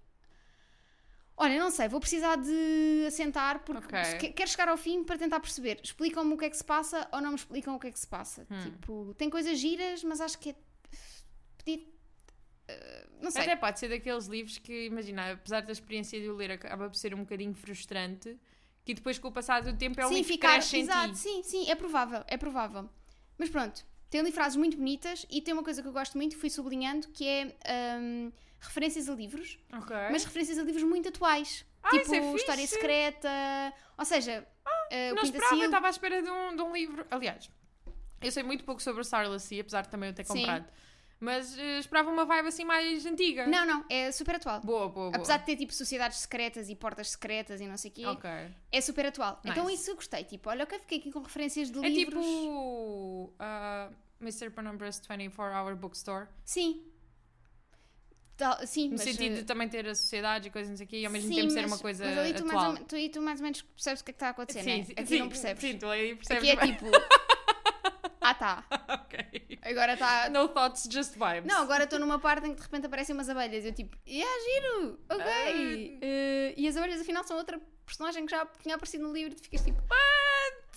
Olha, 1.38 1.58
não 1.58 1.72
sei, 1.72 1.88
vou 1.88 2.00
precisar 2.02 2.36
de 2.36 3.06
assentar 3.08 3.64
porque 3.64 3.86
Ok. 3.96 4.04
se 4.06 4.18
que- 4.18 4.30
quero 4.34 4.50
chegar 4.50 4.68
ao 4.68 4.76
fim 4.76 5.04
para 5.06 5.18
tentar 5.18 5.40
perceber. 5.40 5.80
Explicam-me 5.82 6.34
o 6.34 6.38
que 6.38 6.46
é 6.46 6.50
que 6.50 6.58
se 6.58 6.64
passa 6.66 7.08
ou 7.14 7.22
não 7.22 7.30
me 7.30 7.36
explicam 7.38 7.76
o 7.76 7.80
que 7.80 7.88
é 7.88 7.92
que 7.92 8.00
se 8.00 8.08
passa. 8.08 8.46
Hum. 8.52 8.60
Tipo, 8.62 9.14
tem 9.18 9.30
coisas 9.30 9.58
giras, 9.58 10.04
mas 10.04 10.20
acho 10.20 10.38
que 10.38 10.50
é. 10.50 10.56
Podia. 11.58 11.88
Não 13.22 13.32
sei. 13.32 13.42
Até 13.44 13.56
pode 13.56 13.80
ser 13.80 13.90
daqueles 13.90 14.26
livros 14.28 14.58
que, 14.58 14.86
imagina, 14.88 15.32
apesar 15.34 15.62
da 15.62 15.72
experiência 15.72 16.20
de 16.20 16.30
o 16.30 16.36
ler, 16.36 16.52
acaba 16.52 16.88
por 16.90 16.96
ser 16.96 17.14
um 17.14 17.20
bocadinho 17.20 17.54
frustrante, 17.54 18.38
que 18.86 18.94
depois 18.94 19.20
com 19.20 19.28
o 19.28 19.32
passar 19.32 19.62
do 19.62 19.76
tempo 19.78 20.00
é 20.00 20.06
um 20.06 20.10
sim, 20.10 20.16
livro 20.16 20.28
que 20.28 20.34
ficar. 20.34 20.54
cresce 20.54 20.78
em 20.78 20.82
Exato, 20.82 21.16
sim, 21.16 21.44
sim, 21.44 21.70
é 21.70 21.76
provável, 21.76 22.24
é 22.28 22.38
provável. 22.38 22.90
Mas 23.38 23.50
pronto, 23.50 23.86
tem 24.10 24.22
ali 24.22 24.32
frases 24.32 24.56
muito 24.58 24.78
bonitas 24.78 25.26
e 25.30 25.42
tem 25.42 25.54
uma 25.54 25.64
coisa 25.64 25.82
que 25.82 25.88
eu 25.88 25.94
gosto 25.94 26.18
muito, 26.18 26.36
fui 26.38 26.50
sublinhando, 26.50 27.08
que 27.10 27.28
é 27.28 27.56
hum, 28.00 28.32
referências 28.60 29.08
a 29.10 29.14
livros, 29.14 29.60
Ok. 29.74 29.96
mas 30.12 30.24
referências 30.26 30.58
a 30.58 30.64
livros 30.64 30.84
muito 30.84 31.10
atuais. 31.10 31.66
Ah, 31.82 31.90
tipo, 31.92 32.14
é. 32.14 32.36
História 32.36 32.68
Secreta. 32.68 33.30
Ou 33.98 34.04
seja, 34.04 34.46
eh, 34.92 35.12
o 35.14 35.16
não 35.16 35.24
esperava, 35.24 35.54
eu 35.54 35.58
Seal- 35.60 35.66
estava 35.68 35.88
à 35.88 35.90
espera 35.90 36.22
de 36.22 36.30
um, 36.30 36.56
de 36.56 36.62
um 36.62 36.74
livro. 36.74 37.06
Aliás, 37.10 37.50
eu 38.22 38.32
sei 38.32 38.44
muito 38.44 38.64
pouco 38.66 38.82
sobre 38.82 39.02
o 39.02 39.40
Sea, 39.40 39.62
apesar 39.62 39.84
de 39.84 39.90
também 39.90 40.10
eu 40.10 40.14
ter 40.16 40.26
Sim. 40.26 40.34
Mas 41.22 41.58
eh, 41.58 41.80
esperava 41.80 42.10
uma 42.10 42.24
vibe 42.24 42.48
assim 42.48 42.64
mais 42.64 43.06
antiga. 43.06 43.46
Não, 43.46 43.66
não, 43.66 43.84
é 43.90 44.10
super 44.12 44.36
atual. 44.36 44.62
Boa, 44.62 44.88
boa, 44.88 44.92
boa. 45.12 45.16
Apesar 45.18 45.38
de 45.38 45.46
ter 45.46 45.58
tipo 45.58 45.74
sociedades 45.74 46.18
secretas 46.20 46.70
e 46.70 46.76
portas 46.76 47.10
secretas 47.10 47.60
e 47.60 47.68
não 47.68 47.76
sei 47.76 47.92
o 47.92 47.94
quê, 47.94 48.06
Ok. 48.06 48.30
é 48.72 48.80
super 48.82 49.06
atual. 49.08 49.38
Nice. 49.44 49.50
Então 49.50 49.70
isso 49.70 49.92
eu 49.92 49.96
gostei. 49.96 50.24
Tipo, 50.24 50.50
olha, 50.50 50.64
ok, 50.64 50.80
fiquei 50.80 51.00
aqui 51.00 51.12
com 51.12 51.20
referências 51.22 51.70
de 51.70 51.78
É 51.86 51.90
livros. 51.90 52.26
tipo 52.26 53.34
ah, 53.38 53.90
Mr. 54.22 54.50
Penumbra's 54.50 55.02
24 55.06 55.54
Hour 55.58 55.76
Bookstore. 55.76 56.28
Sim. 56.46 56.86
Tal- 58.38 58.66
sim, 58.66 58.86
No 58.86 58.92
mas, 58.92 59.02
sentido 59.02 59.34
eh, 59.34 59.40
de 59.40 59.44
também 59.44 59.68
ter 59.68 59.86
a 59.90 59.94
sociedade 59.94 60.48
e 60.48 60.52
coisas 60.52 60.72
assim 60.80 60.88
e 60.96 61.06
ao 61.06 61.12
mesmo 61.12 61.28
sim, 61.28 61.36
tempo 61.42 61.50
ser 61.50 61.62
mas- 61.64 61.72
uma 61.74 61.78
coisa 61.80 62.06
mas 62.06 62.18
ali 62.18 62.34
tu 62.34 62.46
mais, 62.46 62.58
atual. 62.58 62.68
ou, 62.72 62.80
me- 62.80 62.86
tu, 62.86 63.12
tu 63.12 63.22
mais 63.22 63.40
ou 63.42 63.44
menos 63.44 63.62
percebes 63.62 64.00
o 64.00 64.06
que 64.06 64.12
é 64.12 64.14
que 64.14 64.16
está 64.16 64.28
a 64.28 64.30
acontecer, 64.30 64.64
sim, 64.64 64.78
né? 64.78 64.88
Aqui 64.96 65.06
sim, 65.08 65.20
não 65.20 65.28
percebes. 65.28 65.62
Sim, 65.62 65.78
tu 65.78 65.88
aí 65.88 66.16
percebes. 66.16 66.50
Aqui 66.50 66.58
é 66.58 66.66
tipo. 66.74 66.86
ah 68.30 68.34
tá. 68.34 68.64
ok. 68.88 69.60
Agora 69.64 69.94
está. 69.94 70.30
No 70.30 70.48
thoughts, 70.50 70.88
just 70.92 71.14
vibes. 71.14 71.46
Não, 71.46 71.62
agora 71.62 71.86
estou 71.86 72.00
numa 72.00 72.20
parte 72.20 72.48
em 72.48 72.52
que 72.52 72.58
de 72.58 72.64
repente 72.64 72.86
aparecem 72.86 73.16
umas 73.16 73.30
abelhas. 73.30 73.66
Eu 73.66 73.74
tipo, 73.74 73.98
e 74.06 74.20
yeah, 74.20 74.40
giro, 74.44 75.00
ok. 75.10 75.26
Ah. 75.26 76.06
Eh, 76.06 76.54
e 76.58 76.68
as 76.68 76.78
abelhas 76.78 77.02
afinal 77.02 77.24
são 77.24 77.38
outra 77.38 77.60
personagem 77.86 78.26
que 78.26 78.32
já 78.32 78.46
tinha 78.62 78.76
aparecido 78.76 79.04
no 79.04 79.14
livro. 79.14 79.36
Tu 79.36 79.44
ficas 79.44 79.62
tipo, 79.62 79.82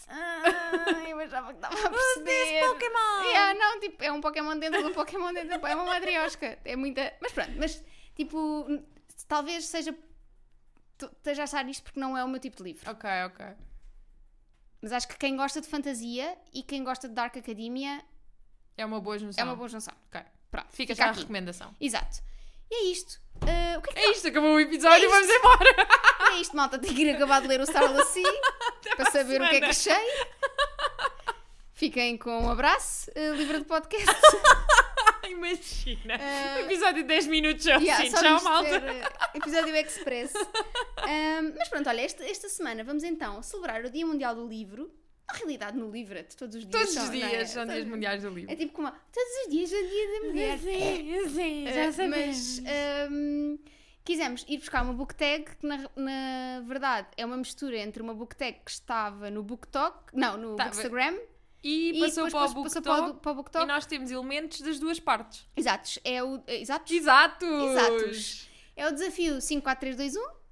ah, 0.09 1.09
eu 1.09 1.19
achava 1.21 1.49
que 1.49 1.59
estava 1.59 1.75
a 1.75 1.91
perceber. 1.91 2.61
Pokémon! 2.61 3.23
Yeah, 3.25 3.59
não, 3.59 3.81
tipo, 3.81 4.03
é 4.03 4.13
um 4.13 4.21
Pokémon 4.21 4.59
dentro 4.59 4.83
de 4.83 4.89
um 4.89 4.93
Pokémon 4.93 5.33
dentro 5.33 5.59
de 5.59 5.65
um 5.65 5.67
É 5.67 5.75
uma 5.75 5.85
madriosca. 5.85 6.59
É 6.65 6.77
muita. 6.77 7.13
Mas 7.21 7.33
pronto, 7.33 7.53
mas 7.57 7.85
tipo, 8.15 8.67
talvez 9.29 9.67
seja. 9.67 9.95
Esteja 11.01 11.43
a 11.43 11.45
achar 11.45 11.69
isto 11.69 11.83
porque 11.83 11.99
não 11.99 12.17
é 12.17 12.23
o 12.23 12.29
meu 12.29 12.39
tipo 12.39 12.57
de 12.59 12.63
livro. 12.63 12.89
Ok, 12.89 13.11
ok. 13.27 13.47
Mas 14.83 14.93
acho 14.93 15.07
que 15.09 15.17
quem 15.17 15.37
gosta 15.37 15.61
de 15.61 15.69
fantasia 15.69 16.37
e 16.53 16.63
quem 16.63 16.83
gosta 16.83 17.09
de 17.09 17.15
Dark 17.15 17.37
Academia 17.37 18.03
É 18.77 18.85
uma 18.85 19.01
boa 19.01 19.17
junção. 19.19 19.41
é 19.41 19.45
uma 19.47 19.55
boa 19.57 19.69
junção. 19.69 19.95
Ok. 20.09 20.21
Pronto, 20.51 20.67
Fica, 20.71 20.93
fica 20.93 20.95
já 20.97 21.07
a 21.07 21.11
aqui. 21.11 21.21
recomendação. 21.21 21.75
Exato. 21.81 22.19
E 22.71 22.75
é 22.75 22.93
isto. 22.93 23.21
Ah, 23.43 23.79
o 23.79 23.83
que 23.83 23.91
é 23.91 23.93
que 23.93 23.99
É 24.01 24.11
isto, 24.11 24.29
acabou 24.29 24.55
o 24.55 24.61
episódio, 24.61 25.07
É 25.07 25.09
vamos 25.09 25.29
embora. 25.31 25.71
é 26.33 26.41
isto, 26.41 26.57
malta? 26.57 26.79
Tenho 26.79 26.95
que 26.95 27.03
ir 27.03 27.15
acabar 27.15 27.41
de 27.41 27.47
ler 27.49 27.61
o 27.61 27.65
Starless 27.65 28.13
Sea 28.13 28.41
para 28.97 29.11
saber 29.11 29.41
o 29.41 29.49
que 29.49 29.57
é 29.57 29.61
que 29.61 29.73
semana. 29.73 30.01
achei. 30.03 30.25
Fiquem 31.75 32.17
com 32.19 32.45
um 32.45 32.51
abraço, 32.51 33.11
uh, 33.11 33.35
livre 33.35 33.59
de 33.59 33.65
podcast. 33.65 34.07
Imagina. 35.29 36.19
Um 36.57 36.61
episódio 36.61 37.03
de 37.03 37.09
10 37.09 37.27
minutos 37.27 37.65
já 37.65 37.77
Yeah, 37.77 38.05
assim. 38.05 38.15
Tchau, 38.15 38.43
malta. 38.43 38.81
ter, 38.81 38.83
uh, 38.83 39.11
episódio 39.35 39.77
express. 39.77 40.33
Ahm, 40.35 41.55
mas 41.57 41.69
pronto, 41.69 41.89
olha, 41.89 42.01
esta, 42.01 42.25
esta 42.25 42.49
semana 42.49 42.85
vamos 42.85 43.03
então 43.05 43.43
celebrar 43.43 43.85
o 43.85 43.91
Dia 43.91 44.07
Mundial 44.07 44.35
do 44.35 44.47
Livro. 44.47 44.91
Na 45.31 45.39
realidade, 45.39 45.77
no 45.79 45.91
Livro-te, 45.91 46.37
todos 46.37 46.57
os 46.57 46.67
dias 46.67 46.73
Todos 46.73 46.95
são, 46.95 47.05
os 47.05 47.11
não 47.11 47.27
é? 47.27 47.31
dias 47.31 47.51
são 47.51 47.67
dias 47.67 47.87
mundiais 47.87 48.23
do 48.23 48.29
livro. 48.29 48.53
É 48.53 48.57
tipo 48.57 48.73
como, 48.73 48.91
todos 48.91 49.33
os 49.45 49.51
dias 49.51 49.73
é 49.73 49.77
o 49.77 49.89
Dia 49.89 50.21
da 50.21 50.27
Mulher. 50.27 50.59
Sim, 50.59 51.29
sim, 51.31 51.65
Uh, 51.69 52.09
mas 52.11 52.63
ahm, 52.67 53.57
quisemos 54.05 54.45
ir 54.49 54.59
buscar 54.59 54.83
uma 54.83 54.93
book 54.93 55.15
tag 55.15 55.45
que 55.45 55.67
na, 55.67 55.79
na 55.97 56.61
verdade 56.67 57.09
é 57.17 57.25
uma 57.25 57.37
mistura 57.37 57.79
entre 57.79 58.03
uma 58.03 58.13
book 58.15 58.37
tag 58.37 58.59
que 58.65 58.71
estava 58.71 59.31
no 59.31 59.43
BookTok, 59.43 59.97
não, 60.13 60.37
no 60.37 60.57
Bookstagram 60.57 61.19
E, 61.63 61.97
e 61.97 62.01
passou 62.01 62.29
para 62.29 62.45
o 62.45 62.63
passou 62.65 62.83
para 62.83 63.07
o, 63.07 63.15
para 63.15 63.33
o 63.33 63.35
BookTok. 63.37 63.65
e 63.65 63.69
nós 63.69 63.87
temos 63.87 64.11
elementos 64.11 64.61
das 64.61 64.79
duas 64.79 64.99
partes. 64.99 65.47
Exatos, 65.57 65.99
é 66.05 66.23
o, 66.23 66.43
exatos, 66.47 66.91
Exatos! 66.91 67.49
Exatos. 67.49 68.49
é 68.77 68.89
o 68.89 68.93
desafio 68.93 69.39
54321 69.41 70.43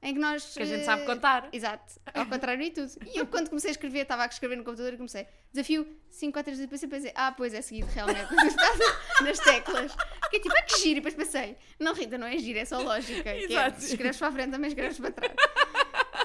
em 0.00 0.14
que 0.14 0.20
nós 0.20 0.54
Que 0.54 0.62
a 0.62 0.64
gente 0.64 0.82
eh, 0.82 0.84
sabe 0.84 1.04
contar. 1.04 1.48
Exato, 1.52 2.00
ao 2.14 2.24
contrário 2.26 2.62
e 2.62 2.70
tudo. 2.70 2.92
E 3.04 3.18
eu 3.18 3.26
quando 3.26 3.48
comecei 3.48 3.70
a 3.70 3.72
escrever, 3.72 4.00
estava 4.00 4.22
a 4.22 4.26
escrever 4.26 4.56
no 4.56 4.64
computador 4.64 4.94
e 4.94 4.96
comecei 4.96 5.26
desafio 5.52 5.84
54321 6.10 6.60
depois 6.66 6.82
eu 6.82 6.88
pensei, 6.88 7.12
ah, 7.14 7.32
pois 7.32 7.52
é 7.52 7.60
seguido 7.60 7.88
realmente 7.92 8.28
nas 9.22 9.38
teclas. 9.40 9.92
Fiquei 10.24 10.40
tipo, 10.40 10.54
ah, 10.56 10.62
que 10.62 10.78
giro, 10.78 10.92
e 10.92 10.94
depois 11.02 11.14
pensei, 11.14 11.56
não 11.80 11.94
Rita, 11.94 12.16
não 12.16 12.26
é 12.26 12.38
giro, 12.38 12.58
é 12.58 12.64
só 12.64 12.80
lógica. 12.80 13.22
que 13.22 13.28
é, 13.28 13.44
Exato. 13.44 13.84
escreves 13.84 14.16
para 14.18 14.28
a 14.28 14.32
frente, 14.32 14.50
também 14.52 14.68
escreves 14.68 14.98
para 14.98 15.10
trás. 15.10 15.34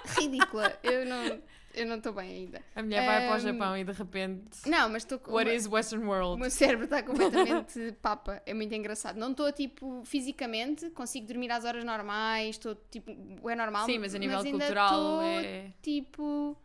Ridícula. 0.17 0.79
Eu 0.83 1.05
não. 1.05 1.41
Eu 1.73 1.87
não 1.87 1.97
estou 1.97 2.13
bem 2.13 2.29
ainda. 2.29 2.61
A 2.75 2.83
mulher 2.83 3.05
vai 3.05 3.27
para 3.27 3.35
o 3.35 3.39
Japão 3.39 3.75
e 3.77 3.83
de 3.83 3.91
repente. 3.91 4.69
Não, 4.69 4.89
mas 4.89 5.03
estou 5.03 5.17
com. 5.17 5.31
What 5.31 5.49
uma- 5.49 5.55
is 5.55 5.65
Western 5.67 6.05
O 6.05 6.09
World? 6.09 6.39
meu 6.41 6.51
cérebro 6.51 6.83
está 6.85 7.01
completamente 7.01 7.91
papa. 8.01 8.41
É 8.45 8.53
muito 8.53 8.73
engraçado. 8.75 9.17
Não 9.17 9.31
estou, 9.31 9.51
tipo, 9.51 10.03
fisicamente, 10.05 10.89
consigo 10.91 11.25
dormir 11.25 11.51
às 11.51 11.65
horas 11.65 11.83
normais, 11.83 12.49
estou, 12.57 12.75
tipo, 12.91 13.11
é 13.49 13.55
normal. 13.55 13.85
Sim, 13.85 13.97
mas 13.99 14.13
a 14.13 14.19
nível 14.19 14.37
ainda 14.39 14.51
cultural 14.51 14.89
estou, 14.93 15.21
é. 15.23 15.73
tipo. 15.81 16.57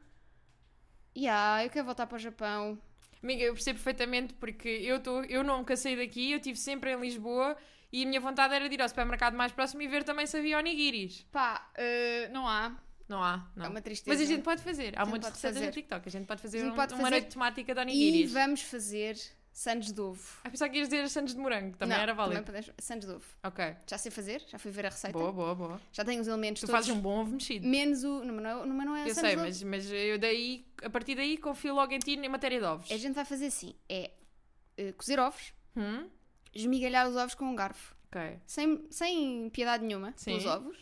Yeah, 1.16 1.64
eu 1.64 1.70
quero 1.70 1.84
voltar 1.86 2.06
para 2.06 2.16
o 2.16 2.18
Japão. 2.18 2.78
Amiga, 3.22 3.42
eu 3.42 3.52
percebo 3.54 3.78
perfeitamente 3.78 4.34
porque 4.34 4.68
eu, 4.68 5.00
tô, 5.00 5.22
eu 5.22 5.42
nunca 5.42 5.76
saí 5.76 5.96
daqui, 5.96 6.30
eu 6.30 6.36
estive 6.36 6.56
sempre 6.58 6.92
em 6.92 7.00
Lisboa 7.00 7.56
e 7.92 8.04
a 8.04 8.06
minha 8.06 8.20
vontade 8.20 8.54
era 8.54 8.68
de 8.68 8.74
ir 8.76 8.82
ao 8.82 8.88
supermercado 8.88 9.34
mais 9.34 9.50
próximo 9.50 9.82
e 9.82 9.88
ver 9.88 10.04
também 10.04 10.26
se 10.26 10.36
havia 10.36 10.58
onigiris. 10.58 11.26
Pá, 11.32 11.68
eh, 11.74 12.28
não 12.32 12.46
há. 12.46 12.76
Não 13.08 13.22
há, 13.24 13.48
não. 13.56 13.66
É 13.66 13.68
uma 13.68 13.80
tristeza. 13.80 14.14
Mas 14.16 14.20
a 14.28 14.30
gente 14.30 14.42
pode 14.42 14.62
fazer. 14.62 14.92
Há 14.98 15.02
A 15.02 15.06
muitas 15.06 15.30
receitas 15.32 15.62
no. 15.62 15.70
TikTok. 15.70 16.06
A 16.08 16.10
gente 16.10 16.26
pode 16.26 16.42
fazer 16.42 16.58
A 16.58 16.60
gente 16.62 16.72
um- 16.72 16.76
pode 16.76 16.92
uma 16.94 17.00
fazer. 17.02 17.10
noite 17.12 17.32
temática 17.32 17.74
de 17.74 17.80
E 17.80 17.82
onigiris. 17.82 18.32
vamos 18.32 18.60
fazer 18.62 19.16
sandes 19.50 19.90
de 19.92 20.00
ovo. 20.00 20.22
Ah, 20.44 20.50
pensava 20.50 20.70
que 20.70 20.78
ias 20.78 20.88
dizer 20.88 21.08
sandes 21.08 21.34
de 21.34 21.40
morango, 21.40 21.76
também 21.76 21.96
Não, 21.96 22.02
era 22.02 22.14
válido. 22.14 22.44
Também 22.44 22.62
podemos... 22.62 22.84
Sandes 22.84 23.08
de 23.08 23.14
ovo. 23.14 23.24
Ok, 23.42 23.76
Já 23.88 23.98
sei 23.98 24.10
fazer, 24.12 24.42
já 24.46 24.58
fui 24.58 24.70
ver 24.70 24.86
a 24.86 24.90
receita. 24.90 25.18
boa, 25.18 25.32
boa, 25.32 25.54
boa. 25.54 25.80
Já 25.90 26.04
tenho 26.04 26.20
os 26.20 26.28
elementos 26.28 26.60
Tu 26.60 26.66
todos. 26.66 26.78
fazes 26.86 26.94
um 26.96 27.00
bom 27.00 27.20
ovo 27.22 27.32
mexido. 27.32 27.66
Menos 27.66 28.04
o. 28.04 28.22
Não, 28.24 28.34
não, 28.34 28.66
não, 28.66 28.84
não 28.84 28.96
é 28.96 29.08
Eu 29.10 29.14
sei, 29.14 29.34
mas, 29.36 29.62
mas 29.62 29.90
eu 29.90 30.18
daí, 30.18 30.64
a 30.82 30.90
partir 30.90 31.14
daí, 31.16 31.36
confio 31.38 31.74
logo 31.74 31.92
em 31.92 31.98
ti 31.98 32.12
em 32.12 32.28
matéria 32.28 32.58
de 32.60 32.64
ovos. 32.66 32.90
A 32.92 32.96
gente 32.96 33.14
vai 33.14 33.24
fazer 33.24 33.46
assim: 33.46 33.74
é 33.88 34.10
eh, 34.76 34.92
cozer 34.92 35.18
ovos, 35.18 35.52
Hum? 35.76 36.08
esmigalhar 36.54 37.08
os 37.08 37.16
ovos 37.16 37.34
com 37.34 37.44
um 37.46 37.56
garfo. 37.56 37.96
Ok. 38.10 38.38
Sem, 38.46 38.86
sem 38.90 39.50
piedade 39.50 39.84
nenhuma 39.84 40.12
Sim. 40.16 40.26
pelos 40.32 40.46
ovos. 40.46 40.76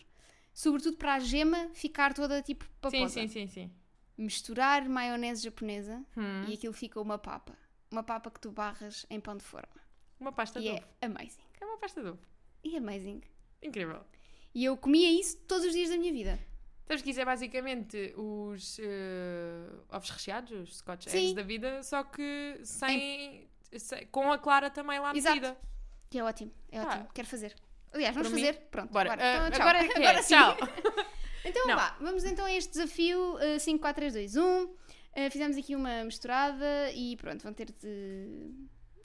Sobretudo 0.58 0.96
para 0.96 1.12
a 1.16 1.18
gema 1.20 1.68
ficar 1.74 2.14
toda 2.14 2.40
tipo 2.40 2.64
paposa. 2.80 3.08
Sim, 3.10 3.28
sim, 3.28 3.46
sim, 3.46 3.48
sim. 3.48 3.70
Misturar 4.16 4.88
maionese 4.88 5.42
japonesa 5.44 6.02
Hum. 6.16 6.46
e 6.48 6.54
aquilo 6.54 6.72
fica 6.72 6.98
uma 6.98 7.18
papa. 7.18 7.54
Uma 7.90 8.02
papa 8.02 8.30
que 8.30 8.40
tu 8.40 8.50
barras 8.50 9.04
em 9.10 9.20
pão 9.20 9.36
de 9.36 9.44
forma. 9.44 9.76
Uma 10.18 10.32
pasta 10.32 10.58
E 10.58 10.68
é 10.70 10.82
amazing. 11.02 11.42
É 11.60 11.64
uma 11.66 11.76
pasta 11.76 12.02
de 12.02 12.08
ovo. 12.08 12.18
E 12.64 12.74
é 12.74 12.78
amazing. 12.78 13.20
Incrível. 13.62 14.00
E 14.54 14.64
eu 14.64 14.78
comia 14.78 15.10
isso 15.20 15.36
todos 15.46 15.66
os 15.66 15.74
dias 15.74 15.90
da 15.90 15.98
minha 15.98 16.10
vida. 16.12 16.38
Sabes 16.86 17.02
que 17.02 17.10
isso 17.10 17.20
é 17.20 17.24
basicamente 17.26 18.14
os 18.16 18.78
eh, 18.80 19.68
ovos 19.90 20.08
recheados, 20.08 20.52
os 20.52 20.78
scotch 20.78 21.06
Sim. 21.06 21.18
eggs 21.18 21.34
da 21.34 21.42
vida, 21.42 21.82
só 21.82 22.02
que 22.02 22.60
sem, 22.64 23.46
sem- 23.76 24.06
com 24.06 24.32
a 24.32 24.38
clara 24.38 24.70
também 24.70 24.98
lá 24.98 25.14
Exato. 25.14 25.34
metida. 25.34 25.58
Que 26.08 26.18
é 26.18 26.24
ótimo. 26.24 26.50
É 26.72 26.78
Ah. 26.78 26.86
ótimo. 26.86 27.08
Quero 27.12 27.28
fazer. 27.28 27.54
Aliás, 27.96 28.14
vamos 28.14 28.28
Por 28.30 28.36
mim, 28.36 28.44
fazer. 28.46 28.58
Pronto. 28.70 28.92
Bora. 28.92 29.12
Agora, 29.12 29.36
então, 29.36 29.50
tchau. 29.50 29.60
agora 29.68 29.78
é 29.78 29.86
é. 29.90 30.08
Agora. 30.08 30.22
Tchau. 30.22 30.56
Então 31.48 31.64
Não. 31.68 31.76
vá, 31.76 31.96
vamos 32.00 32.24
então 32.24 32.44
a 32.44 32.52
este 32.52 32.72
desafio 32.72 33.36
uh, 33.36 33.60
5, 33.60 33.78
4, 33.80 34.00
3, 34.10 34.14
2, 34.14 34.36
1. 34.36 34.64
Uh, 34.64 34.70
fizemos 35.30 35.56
aqui 35.56 35.76
uma 35.76 36.02
misturada 36.02 36.90
e 36.92 37.16
pronto, 37.18 37.40
vão 37.44 37.52
ter 37.52 37.70
de 37.70 38.50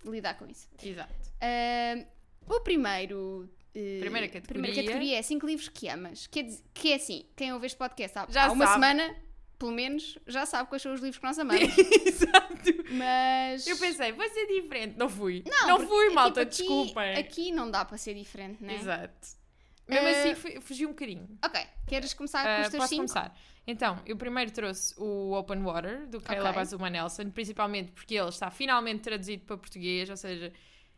lidar 0.03 0.33
com 0.33 0.47
isso. 0.47 0.67
Exato. 0.83 1.13
Uh, 1.37 2.03
o 2.51 2.59
primeiro. 2.61 3.47
uh, 3.75 3.99
Primeira 3.99 4.27
categoria. 4.27 4.47
primeira 4.47 4.75
categoria 4.75 5.19
é 5.19 5.21
5 5.21 5.45
livros 5.45 5.69
que 5.69 5.87
amas. 5.87 6.25
Que 6.25 6.39
é, 6.39 6.47
que 6.73 6.91
é 6.93 6.95
assim, 6.95 7.25
quem 7.35 7.53
ouve 7.53 7.67
este 7.67 7.77
podcast 7.77 8.17
há, 8.17 8.25
Já 8.27 8.45
há 8.47 8.51
uma 8.51 8.65
sabe. 8.65 8.73
semana, 8.87 9.15
pelo 9.61 9.71
menos, 9.71 10.17
já 10.25 10.43
sabe 10.43 10.67
quais 10.69 10.81
são 10.81 10.91
os 10.91 10.99
livros 10.99 11.19
que 11.19 11.23
nós 11.23 11.37
amamos. 11.37 11.61
Exato. 12.03 12.71
Mas. 12.91 13.67
Eu 13.67 13.77
pensei, 13.77 14.11
vou 14.11 14.27
ser 14.27 14.47
diferente. 14.47 14.97
Não 14.97 15.07
fui. 15.07 15.43
Não, 15.47 15.67
Não, 15.67 15.75
porque, 15.77 15.91
fui, 15.91 16.03
tipo, 16.05 16.15
malta, 16.15 16.41
aqui- 16.41 16.57
desculpem. 16.57 17.15
Aqui 17.15 17.51
não 17.51 17.69
dá 17.69 17.85
para 17.85 17.95
ser 17.97 18.15
diferente, 18.15 18.63
né? 18.63 18.73
Exato. 18.75 19.39
Mesmo 19.87 20.07
Eh, 20.07 20.31
assim, 20.31 20.61
fugi 20.61 20.85
um 20.85 20.89
bocadinho. 20.89 21.27
Ok, 21.45 21.61
queres 21.87 22.13
começar 22.13 22.41
com 22.43 22.49
Ah, 22.49 22.61
os 22.61 22.69
teus 22.69 22.81
posso 22.81 22.89
5? 22.89 22.97
começar? 23.07 23.37
Então, 23.67 24.01
eu 24.05 24.17
primeiro 24.17 24.49
trouxe 24.49 24.95
o 24.97 25.33
Open 25.33 25.61
Water, 25.61 26.07
do 26.07 26.19
Caleb 26.19 26.49
Ok. 26.49 26.61
Azuma 26.61 26.89
Nelson, 26.89 27.29
principalmente 27.29 27.91
porque 27.91 28.15
ele 28.15 28.29
está 28.29 28.49
finalmente 28.49 29.01
traduzido 29.01 29.43
para 29.45 29.57
português, 29.57 30.09
ou 30.09 30.17
seja, 30.17 30.51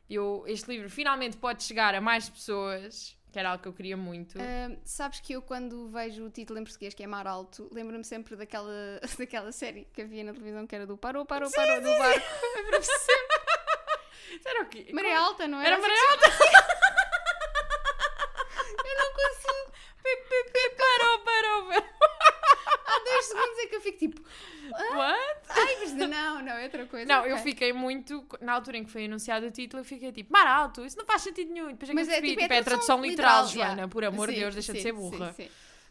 eu, 0.10 0.44
este 0.48 0.72
livro 0.72 0.90
finalmente 0.90 1.36
pode 1.38 1.64
chegar 1.64 1.94
a 1.96 2.00
mais 2.00 2.30
pessoas, 2.30 3.18
que 3.34 3.40
era 3.40 3.50
algo 3.50 3.64
que 3.64 3.68
eu 3.68 3.74
queria 3.74 3.98
muito. 3.98 4.38
Uh, 4.38 4.78
sabes 4.86 5.20
que 5.20 5.34
eu, 5.34 5.42
quando 5.42 5.90
vejo 5.90 6.24
o 6.26 6.30
título 6.30 6.60
em 6.60 6.64
português, 6.64 6.94
que 6.94 7.02
é 7.04 7.08
Mar 7.08 7.26
Alto, 7.26 7.68
lembro-me 7.74 8.04
sempre 8.04 8.36
daquela, 8.36 8.72
daquela 9.18 9.52
série 9.52 9.86
que 9.92 10.04
havia 10.04 10.24
na 10.24 10.34
televisão 10.34 10.68
que 10.68 10.76
era 10.76 10.86
do 10.86 10.96
Parou, 10.96 11.26
Parou, 11.26 11.50
Parou 11.52 11.82
do 11.82 11.90
barco. 11.98 12.22
Isso 12.80 14.48
era 14.48 14.62
o 14.62 14.66
quê? 14.68 14.88
Maré 14.94 15.16
Alta, 15.16 15.48
não 15.48 15.60
Era 15.60 15.76
era? 15.76 15.82
maré 15.82 15.94
alta! 16.12 16.28
eu 18.86 18.96
não 19.00 19.14
consigo. 19.14 19.74
Pi, 20.04 20.16
pi, 20.30 20.52
pi, 20.52 20.76
Parou, 20.78 21.20
parou, 21.20 21.66
parou. 21.70 21.90
Há 22.86 23.00
dois 23.04 23.26
segundos 23.26 23.58
é 23.60 23.63
que 23.74 23.78
eu 23.78 23.82
fico 23.82 23.98
tipo, 23.98 24.22
What? 24.72 25.42
ai, 25.50 25.78
mas 25.82 25.94
não, 25.94 26.42
não, 26.42 26.54
é 26.54 26.64
outra 26.66 26.86
coisa. 26.86 27.06
Não, 27.06 27.26
eu 27.26 27.36
ok. 27.36 27.44
fiquei 27.52 27.74
muito. 27.74 28.26
Na 28.42 28.54
altura 28.54 28.78
em 28.78 28.84
que 28.84 28.92
foi 28.92 29.06
anunciado 29.06 29.46
o 29.48 29.52
título, 29.52 29.82
eu 29.82 29.86
fiquei 29.86 30.12
tipo, 30.12 30.32
mar 30.32 30.46
alto, 30.48 30.86
isso 30.86 30.98
não 30.98 31.06
faz 31.06 31.22
sentido 31.24 31.52
nenhum. 31.52 31.68
Depois 31.68 31.90
é 31.90 31.94
que 31.94 31.96
Mas 31.96 32.08
eu 32.08 32.14
é, 32.14 32.22
percebi, 32.22 32.30
tipo, 32.30 32.40
é 32.42 32.44
tipo, 32.44 32.54
é 32.54 32.60
a 32.60 32.64
tradução 32.64 33.02
literal, 33.02 33.46
literal, 33.46 33.68
Joana, 33.68 33.88
por 33.88 34.04
amor 34.06 34.28
de 34.30 34.36
Sim, 34.36 34.40
Deus, 34.42 34.54
deixa 34.54 34.74
de 34.74 34.80
sim, 34.80 34.84
ser 34.84 34.94
sim, 34.94 35.00
burra. 35.00 35.34
sim. 35.34 35.50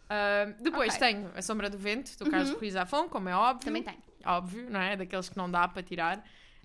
Ah, 0.09 0.53
depois 0.61 0.95
Ok. 0.95 1.07
tenho 1.07 1.31
A 1.35 1.43
Sombra 1.43 1.71
do 1.71 1.79
Vento, 1.79 2.17
do 2.19 2.25
Uhum. 2.25 2.31
Carlos 2.31 2.51
Ruiz 2.53 2.75
Zafón, 2.75 3.09
como 3.09 3.29
é 3.29 3.35
óbvio. 3.37 3.65
Também 3.65 3.83
tem. 3.83 3.99
Óbvio, 4.25 4.69
não 4.71 4.81
é? 4.81 4.97
Daqueles 4.97 5.29
que 5.29 5.37
não 5.37 5.51
dá 5.51 5.67
para 5.67 5.83
tirar. 5.83 6.25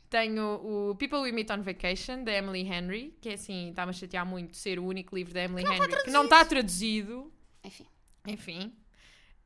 Tenho 0.10 0.90
o 0.92 0.96
People 0.96 1.20
We 1.20 1.32
Meet 1.34 1.50
on 1.52 1.62
Vacation, 1.62 2.24
da 2.24 2.32
Emily 2.32 2.62
Henry, 2.62 3.18
que 3.22 3.30
é 3.30 3.34
assim, 3.34 3.70
está-me 3.72 3.90
a 3.90 3.94
chatear 3.94 4.26
muito 4.26 4.56
ser 4.56 4.80
o 4.80 4.86
único 4.86 5.14
livro 5.16 5.34
da 5.34 5.42
Emily 5.44 5.64
Henry 5.68 6.04
que 6.04 6.12
não 6.12 6.24
está 6.26 6.46
traduzido. 6.46 7.32
Enfim, 7.64 7.86
Enfim. 8.26 8.74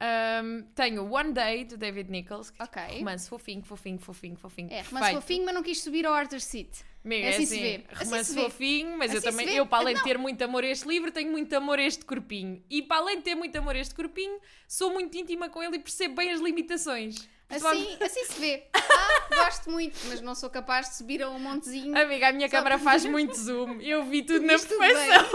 Ahm, 0.03 0.63
tenho 0.73 1.03
One 1.13 1.31
Day, 1.31 1.63
do 1.63 1.77
David 1.77 2.09
Nichols, 2.09 2.49
que 2.49 2.59
é 2.59 2.65
ok. 2.65 2.97
romance 2.99 3.29
fofinho, 3.29 3.61
fofinho, 3.61 3.99
fofinho, 3.99 4.35
fofinho. 4.35 4.67
É, 4.71 4.77
romance 4.81 4.91
perfeito. 4.93 5.21
fofinho, 5.21 5.45
mas 5.45 5.53
não 5.53 5.61
quis 5.61 5.81
subir 5.83 6.07
ao 6.07 6.13
Arthur 6.13 6.39
Seat. 6.41 6.83
Amiga, 7.05 7.25
É 7.25 7.25
é 7.27 7.29
assim 7.29 7.43
assim, 7.43 7.55
se 7.55 7.61
vê. 7.61 7.83
Assim 7.91 8.05
romance 8.05 8.29
se 8.29 8.35
vê. 8.35 8.41
fofinho, 8.41 8.97
mas 8.97 9.11
eu 9.11 9.17
Assim 9.19 9.27
se 9.27 9.31
também, 9.31 9.45
vê. 9.53 9.59
eu 9.59 9.65
para 9.67 9.77
além 9.79 9.95
de 9.95 10.03
ter 10.03 10.17
muito 10.17 10.41
amor 10.43 10.63
a 10.63 10.67
este 10.67 10.87
livro, 10.87 11.11
tenho 11.11 11.31
muito 11.31 11.53
amor 11.55 11.77
a 11.77 11.83
este 11.83 12.03
corpinho. 12.03 12.63
E 12.69 12.81
para 12.81 12.97
além 12.97 13.17
de 13.17 13.23
ter 13.23 13.35
muito 13.35 13.55
amor 13.57 13.75
a 13.75 13.79
este 13.79 13.93
corpinho, 13.93 14.39
sou 14.67 14.91
muito 14.91 15.15
íntima 15.17 15.49
com 15.49 15.61
ele 15.61 15.75
e 15.77 15.79
percebo 15.79 16.15
bem 16.15 16.31
as 16.31 16.39
limitações. 16.41 17.27
Assim, 17.55 17.97
assim 18.01 18.25
se 18.25 18.39
vê. 18.39 18.63
Ah, 18.93 19.45
gosto 19.45 19.71
muito, 19.71 19.97
mas 20.07 20.21
não 20.21 20.35
sou 20.35 20.49
capaz 20.49 20.89
de 20.89 20.95
subir 20.95 21.23
a 21.23 21.29
um 21.29 21.39
montezinho. 21.39 21.97
Amiga, 21.97 22.27
a 22.27 22.33
minha 22.33 22.49
câmara 22.49 22.75
para 22.75 22.83
faz 22.83 23.05
muito 23.05 23.33
zoom. 23.35 23.79
Eu 23.79 24.03
vi 24.03 24.21
tudo 24.21 24.45
na 24.45 24.59
perfeição. 24.59 25.29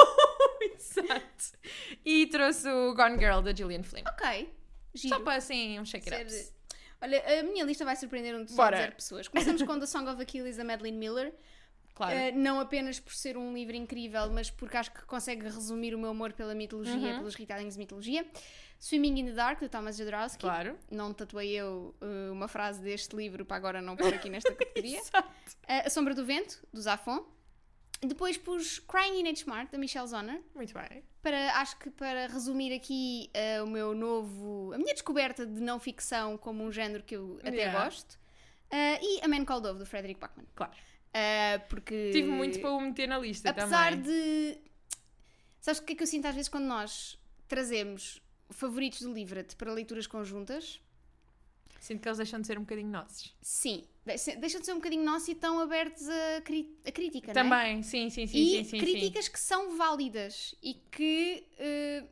Exato. 0.61 1.59
E 2.05 2.27
trouxe 2.27 2.69
o 2.69 2.95
Gone 2.95 3.19
Girl 3.19 3.41
da 3.41 3.55
Gillian 3.55 3.83
Flynn. 3.83 4.05
Ok, 4.07 4.53
giro. 4.95 5.17
Só 5.17 5.23
para 5.23 5.37
assim 5.37 5.81
um 5.81 5.85
shake 5.85 6.13
it 6.13 6.23
up. 6.35 6.57
Olha, 7.01 7.41
a 7.41 7.43
minha 7.43 7.65
lista 7.65 7.85
vai 7.85 7.97
surpreender 7.97 8.35
um 8.35 8.45
Bora. 8.45 8.77
zero 8.77 8.93
pessoas. 8.93 9.29
Começamos 9.29 9.63
com 9.63 9.79
The 9.79 9.87
Song 9.87 10.09
of 10.09 10.23
Achilles 10.23 10.57
da 10.57 10.65
Madeline 10.65 10.97
Miller. 10.99 11.35
Claro. 11.97 12.15
Uh, 12.15 12.39
não 12.39 12.61
apenas 12.61 13.01
por 13.01 13.13
ser 13.15 13.37
um 13.37 13.53
livro 13.55 13.75
incrível, 13.75 14.31
mas 14.31 14.51
porque 14.51 14.77
acho 14.77 14.93
que 14.93 15.03
consegue 15.07 15.45
resumir 15.47 15.95
o 15.95 15.99
meu 15.99 16.11
amor 16.11 16.33
pela 16.35 16.55
mitologia, 16.55 16.95
Uhum. 16.95 17.19
pelos 17.19 17.35
retelings 17.35 17.73
de 17.75 17.79
mitologia. 17.79 18.25
Swimming 18.79 19.21
in 19.21 19.25
the 19.27 19.33
Dark, 19.33 19.59
de 19.61 19.69
Thomas 19.71 19.97
Jodorowsky. 19.97 20.41
Claro. 20.41 20.79
Não 20.91 21.15
tatuei 21.15 21.53
eu 21.53 21.95
uh, 22.03 22.31
uma 22.33 22.47
frase 22.47 22.83
deste 22.83 23.17
livro 23.17 23.45
para 23.47 23.57
agora 23.57 23.81
não 23.81 23.97
pôr 23.97 24.13
aqui 24.13 24.29
nesta 24.29 24.53
categoria. 24.55 25.01
Uh, 25.01 25.87
a 25.87 25.89
Sombra 25.91 26.15
do 26.15 26.25
Vento, 26.25 26.63
do 26.73 26.81
Zafon. 26.81 27.27
Depois 28.03 28.37
pus 28.37 28.79
Crying 28.81 29.21
in 29.23 29.29
H. 29.29 29.39
Smart, 29.41 29.73
da 29.73 29.79
Michelle 29.79 30.07
Zonner. 30.07 30.43
Muito 30.55 30.75
bem. 30.75 31.03
Para, 31.23 31.55
acho 31.61 31.79
que 31.79 31.89
para 31.89 32.27
resumir 32.27 32.75
aqui 32.75 33.31
o 33.65 33.67
meu 33.67 33.95
novo... 33.95 34.71
A 34.75 34.77
minha 34.77 34.93
descoberta 34.93 35.47
de 35.47 35.59
não 35.63 35.81
ficção 35.81 36.37
como 36.37 36.63
um 36.63 36.71
género 36.71 37.03
que 37.03 37.17
eu 37.17 37.39
até 37.41 37.57
Yeah. 37.57 37.85
gosto. 37.85 38.19
E 38.71 39.21
A 39.25 39.27
Man 39.29 39.47
Called 39.47 39.67
Ove, 39.67 39.79
do 39.79 39.87
Frederick 39.87 40.21
Bachman. 40.21 40.45
Claro. 40.55 40.75
Uh, 41.17 41.67
porque... 41.69 42.11
Tive 42.13 42.29
muito 42.29 42.61
para 42.61 42.71
o 42.71 42.81
meter 42.81 43.09
na 43.09 43.19
lista 43.19 43.49
Apesar 43.51 43.93
também. 43.93 44.03
de. 44.03 44.59
Sabes 45.61 45.81
o 45.81 45.85
que 45.85 45.95
é 45.95 45.97
que 45.97 46.03
eu 46.03 46.07
sinto 46.07 46.27
às 46.27 46.35
vezes 46.35 46.49
quando 46.49 46.65
nós 46.67 47.19
trazemos 47.49 48.21
favoritos 48.51 49.01
do 49.01 49.13
Livret 49.13 49.57
para 49.57 49.73
leituras 49.73 50.07
conjuntas? 50.07 50.81
Sinto 51.81 52.01
que 52.03 52.09
eles 52.09 52.19
deixam 52.19 52.41
de 52.41 52.47
ser 52.47 52.59
um 52.59 52.63
bocadinho 52.63 52.91
nossos. 52.91 53.35
Sim, 53.41 53.85
deixa- 54.05 54.35
deixam 54.37 54.61
de 54.61 54.67
ser 54.67 54.73
um 54.73 54.77
bocadinho 54.77 55.05
nossos 55.05 55.29
e 55.29 55.33
estão 55.33 55.59
abertos 55.61 56.09
a, 56.09 56.41
cri- 56.43 56.77
a 56.85 56.91
crítica, 56.93 57.33
não 57.33 57.41
é? 57.41 57.45
Também, 57.45 57.83
sim, 57.83 58.11
sim, 58.11 58.27
sim, 58.27 58.39
e 58.39 58.47
sim, 58.47 58.65
sim, 58.65 58.71
sim. 58.71 58.79
críticas 58.79 59.29
que 59.29 59.39
são 59.39 59.77
válidas 59.77 60.55
e 60.63 60.75
que 60.75 61.47
eh, 61.59 62.05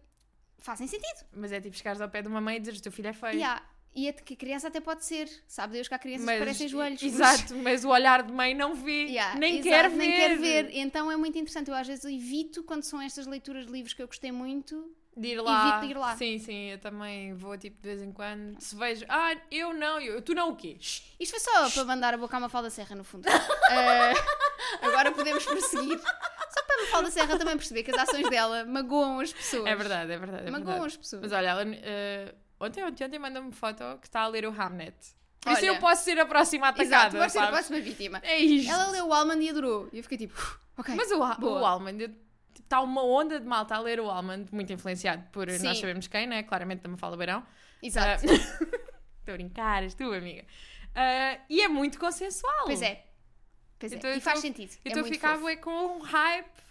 fazem 0.59 0.87
sentido. 0.87 1.27
Mas 1.33 1.51
é 1.53 1.61
tipo 1.61 1.77
chegares 1.77 2.01
ao 2.01 2.09
pé 2.09 2.23
de 2.23 2.29
uma 2.29 2.41
mãe 2.41 2.57
e 2.57 2.61
dizeres 2.61 2.79
o 2.81 2.83
teu 2.83 2.93
filho 2.93 3.09
é 3.09 3.13
feio. 3.13 3.45
Há- 3.45 3.63
e 3.95 4.09
a 4.09 4.13
que 4.13 4.35
a 4.35 4.37
criança 4.37 4.69
até 4.69 4.81
pode 4.81 5.05
ser, 5.05 5.29
sabe 5.47 5.75
Deus 5.75 5.87
que 5.89 5.95
há 5.95 5.99
crianças 5.99 6.27
Mas- 6.27 6.35
que 6.35 6.45
parecem 6.45 6.69
joelhos. 6.69 7.03
Exato, 7.03 7.55
mas 7.57 7.85
o 7.85 7.89
olhar 7.91 8.23
de 8.23 8.33
mãe 8.33 8.55
não 8.55 8.75
vê, 8.75 9.05
Yeah, 9.15 9.39
nem, 9.39 9.59
exato, 9.59 9.69
quer 9.69 9.91
ver. 9.91 9.97
nem 9.97 10.13
quer 10.13 10.37
ver. 10.39 10.71
Então 10.77 11.11
é 11.11 11.17
muito 11.17 11.39
interessante. 11.39 11.69
Eu 11.71 11.75
às 11.77 11.87
vezes 11.87 12.05
evito 12.05 12.63
quando 12.65 12.83
são 12.83 13.01
estas 13.01 13.27
leituras 13.27 13.67
de 13.67 13.73
livros 13.73 13.93
que 13.95 14.03
eu 14.03 14.07
gostei 14.07 14.33
muito. 14.33 14.91
De 15.17 15.29
ir 15.29 15.41
lá. 15.41 15.79
Evito 15.79 15.93
ir 15.93 15.97
lá. 15.97 16.17
Sim, 16.17 16.41
sim, 16.41 16.71
eu 16.73 16.79
também 16.79 17.35
vou 17.35 17.57
tipo 17.57 17.81
de 17.81 17.89
vez 17.89 18.03
em 18.03 18.11
quando. 18.11 18.61
Se 18.61 18.75
vejo, 18.75 19.05
ah, 19.09 19.37
eu 19.49 19.73
não, 19.73 20.01
eu, 20.01 20.21
tu 20.21 20.35
não 20.35 20.51
o 20.51 20.57
quê? 20.57 20.77
Isto 20.81 21.31
foi 21.31 21.39
só 21.39 21.71
para 21.71 21.85
mandar 21.85 22.15
a 22.15 22.17
boca 22.17 22.37
à 22.37 22.41
Mafalda 22.41 22.69
Serra, 22.69 22.97
no 22.97 23.05
fundo. 23.05 23.25
Eh, 23.71 24.13
agora 24.83 25.11
podemos 25.13 25.45
prosseguir. 25.45 25.99
Só 25.99 26.63
para 26.67 26.77
a 26.77 26.85
Mafalda 26.85 27.11
Serra 27.11 27.39
também 27.39 27.57
perceber 27.57 27.83
que 27.85 27.91
as 27.93 27.99
ações 28.09 28.29
dela 28.29 28.65
magoam 28.65 29.21
as 29.21 29.33
pessoas. 29.33 29.67
É 29.67 29.75
verdade, 29.75 30.13
é 30.13 30.19
verdade. 30.19 30.49
É 30.49 30.51
Magoam 30.51 30.65
verdade. 30.67 30.87
as 30.87 30.97
pessoas. 30.97 31.23
Mas 31.23 31.33
olha, 31.33 31.47
ela, 31.47 31.63
eh, 31.65 32.35
ontem, 32.61 32.85
ontem, 32.85 33.05
ontem 33.05 33.19
manda-me 33.19 33.53
foto 33.53 33.83
que 34.01 34.07
está 34.07 34.21
a 34.21 34.27
ler 34.29 34.47
o 34.47 34.51
Hamnet. 34.51 34.95
Por 35.41 35.51
Olha. 35.51 35.57
isso 35.59 35.67
eu 35.67 35.79
posso 35.79 36.05
ser 36.05 36.19
a 36.19 36.25
próxima 36.27 36.69
atacada, 36.69 36.87
Exato, 36.87 37.19
vai 37.19 37.29
ser 37.29 37.39
a 37.39 37.49
próxima 37.49 37.81
vítima. 37.81 38.21
É 38.23 38.39
isto. 38.39 38.71
Ela 38.71 38.91
leu 38.91 39.09
o 39.09 39.13
Almond 39.13 39.45
e 39.45 39.51
adorou. 39.51 39.89
E 39.93 39.99
eu 39.99 40.03
fiquei 40.03 40.17
tipo, 40.17 40.35
"Uf, 40.35 40.57
ok. 40.79 40.95
Mas 40.95 41.11
o, 41.13 41.19
boa. 41.19 41.61
o 41.61 41.67
Almond, 41.67 42.15
está 42.59 42.81
uma 42.81 43.03
onda 43.05 43.39
de 43.39 43.47
malta 43.47 43.75
a 43.75 43.79
ler 43.81 44.01
o 44.01 44.09
Almond, 44.11 44.49
muito 44.53 44.73
influenciado 44.73 45.23
por 45.31 45.51
Sim. 45.51 45.65
nós 45.67 45.79
sabemos 45.79 46.07
quem, 46.07 46.27
né? 46.27 46.43
Claramente 46.43 46.81
da 46.81 46.89
Mafalda 46.89 47.17
Beirão. 47.17 47.45
Exato. 47.83 48.25
Estou 49.21 49.33
a 49.33 49.33
brincar, 49.33 49.83
és 49.83 49.95
tu, 49.95 50.13
amiga. 50.13 50.45
Ah, 50.95 51.39
e 51.49 51.61
é 51.61 51.69
muito 51.69 51.99
consensual. 51.99 52.65
Pois 52.65 52.81
é. 52.81 53.05
Pois 53.79 53.93
é. 53.93 53.97
Então 53.97 54.11
e 54.11 54.21
faz 54.21 54.41
sentido. 54.41 54.73
é 54.85 54.89
eu 54.91 54.97
muito 55.01 55.09
ficava 55.09 55.51
é 55.51 55.57
com 55.57 55.99
um 55.99 56.01
hype. 56.01 56.64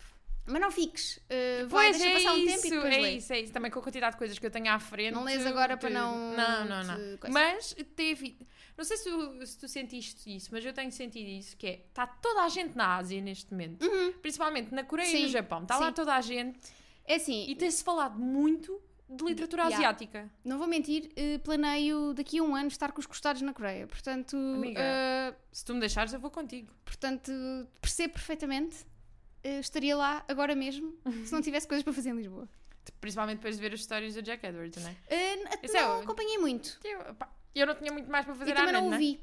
Mas 0.45 0.62
não 0.62 0.69
fiques. 0.71 1.17
Uh, 1.17 1.67
vai, 1.67 1.91
deixa 1.91 2.05
é 2.07 2.13
passar 2.15 2.33
um 2.33 2.38
isso, 2.38 2.45
tempo 2.62 2.67
e 2.67 2.69
depois 2.71 2.93
é 2.93 3.01
lê. 3.01 3.12
isso, 3.12 3.33
é 3.33 3.39
isso. 3.39 3.53
Também 3.53 3.71
com 3.71 3.79
a 3.79 3.81
quantidade 3.81 4.12
de 4.13 4.17
coisas 4.17 4.38
que 4.38 4.45
eu 4.45 4.51
tenho 4.51 4.69
à 4.71 4.77
frente. 4.79 5.13
Não 5.13 5.23
lês 5.23 5.45
agora 5.45 5.77
para 5.77 5.89
não 5.89 6.35
Não, 6.35 6.65
não, 6.65 6.83
não. 6.83 7.17
coisa. 7.17 7.29
Mas 7.33 7.73
teve. 7.95 8.38
Não 8.77 8.83
sei 8.83 8.97
se 8.97 9.03
tu, 9.09 9.45
se 9.45 9.57
tu 9.57 9.67
sentiste 9.67 10.35
isso, 10.35 10.50
mas 10.51 10.65
eu 10.65 10.73
tenho 10.73 10.91
sentido 10.91 11.27
isso, 11.29 11.55
que 11.55 11.67
é, 11.67 11.85
está 11.88 12.05
toda 12.07 12.41
a 12.41 12.50
gente 12.50 12.75
na 12.75 12.97
Ásia 12.97 13.21
neste 13.21 13.51
momento. 13.51 13.88
Principalmente 14.21 14.73
na 14.73 14.83
Coreia 14.83 15.07
e 15.07 15.12
Uhum. 15.13 15.17
Sim, 15.19 15.23
no 15.25 15.29
Japão. 15.31 15.62
Está 15.62 15.77
lá 15.77 15.91
toda 15.91 16.13
a 16.15 16.21
gente. 16.21 16.59
É 17.05 17.15
assim, 17.15 17.45
E 17.50 17.55
tem-se 17.55 17.83
falado 17.83 18.17
muito 18.19 18.81
de 19.09 19.23
literatura 19.23 19.63
Yeah. 19.63 19.77
asiática. 19.77 20.31
não 20.43 20.57
vou 20.57 20.65
mentir, 20.67 21.12
uh, 21.12 21.39
planeio 21.39 22.13
daqui 22.15 22.39
a 22.39 22.43
um 22.43 22.55
ano 22.55 22.67
estar 22.69 22.91
com 22.91 23.00
os 23.00 23.05
costados 23.05 23.41
na 23.43 23.53
Coreia. 23.53 23.85
Portanto, 23.85 24.35
Amiga. 24.35 24.79
uh, 24.81 25.35
Se 25.51 25.63
tu 25.63 25.73
me 25.75 25.79
deixares, 25.79 26.12
eu 26.13 26.19
vou 26.19 26.31
contigo. 26.31 26.73
portanto 26.83 27.31
percebo 27.79 28.13
perfeitamente. 28.13 28.77
Uh, 29.45 29.59
estaria 29.59 29.95
lá 29.95 30.23
agora 30.27 30.55
mesmo 30.55 30.97
se 31.25 31.31
não 31.31 31.41
tivesse 31.43 31.67
coisas 31.67 31.83
para 31.83 31.93
fazer 31.93 32.09
em 32.09 32.15
Lisboa. 32.17 32.47
Principalmente 33.00 33.38
depois 33.38 33.55
de 33.55 33.62
ver 33.62 33.73
as 33.73 33.79
histórias 33.79 34.13
do 34.13 34.21
Jack 34.21 34.45
Edwards, 34.45 34.83
não 34.83 34.89
é? 34.89 34.93
Uh, 34.93 35.39
n- 35.43 35.50
Isso 35.63 35.77
é 35.77 35.81
não 35.81 36.00
o- 36.00 36.01
acompanhei 36.03 36.38
muito. 36.38 36.77
Eu, 36.83 37.15
pá, 37.15 37.29
eu 37.55 37.65
não 37.67 37.75
tinha 37.75 37.91
muito 37.93 38.09
mais 38.12 38.25
para 38.25 38.35
fazer 38.35 38.51
E 38.51 38.53
também 38.53 38.69
à 38.75 38.81
não 38.81 38.89
noite, 38.89 38.93
o 38.93 38.95
é? 38.95 38.97
vi. 39.00 39.21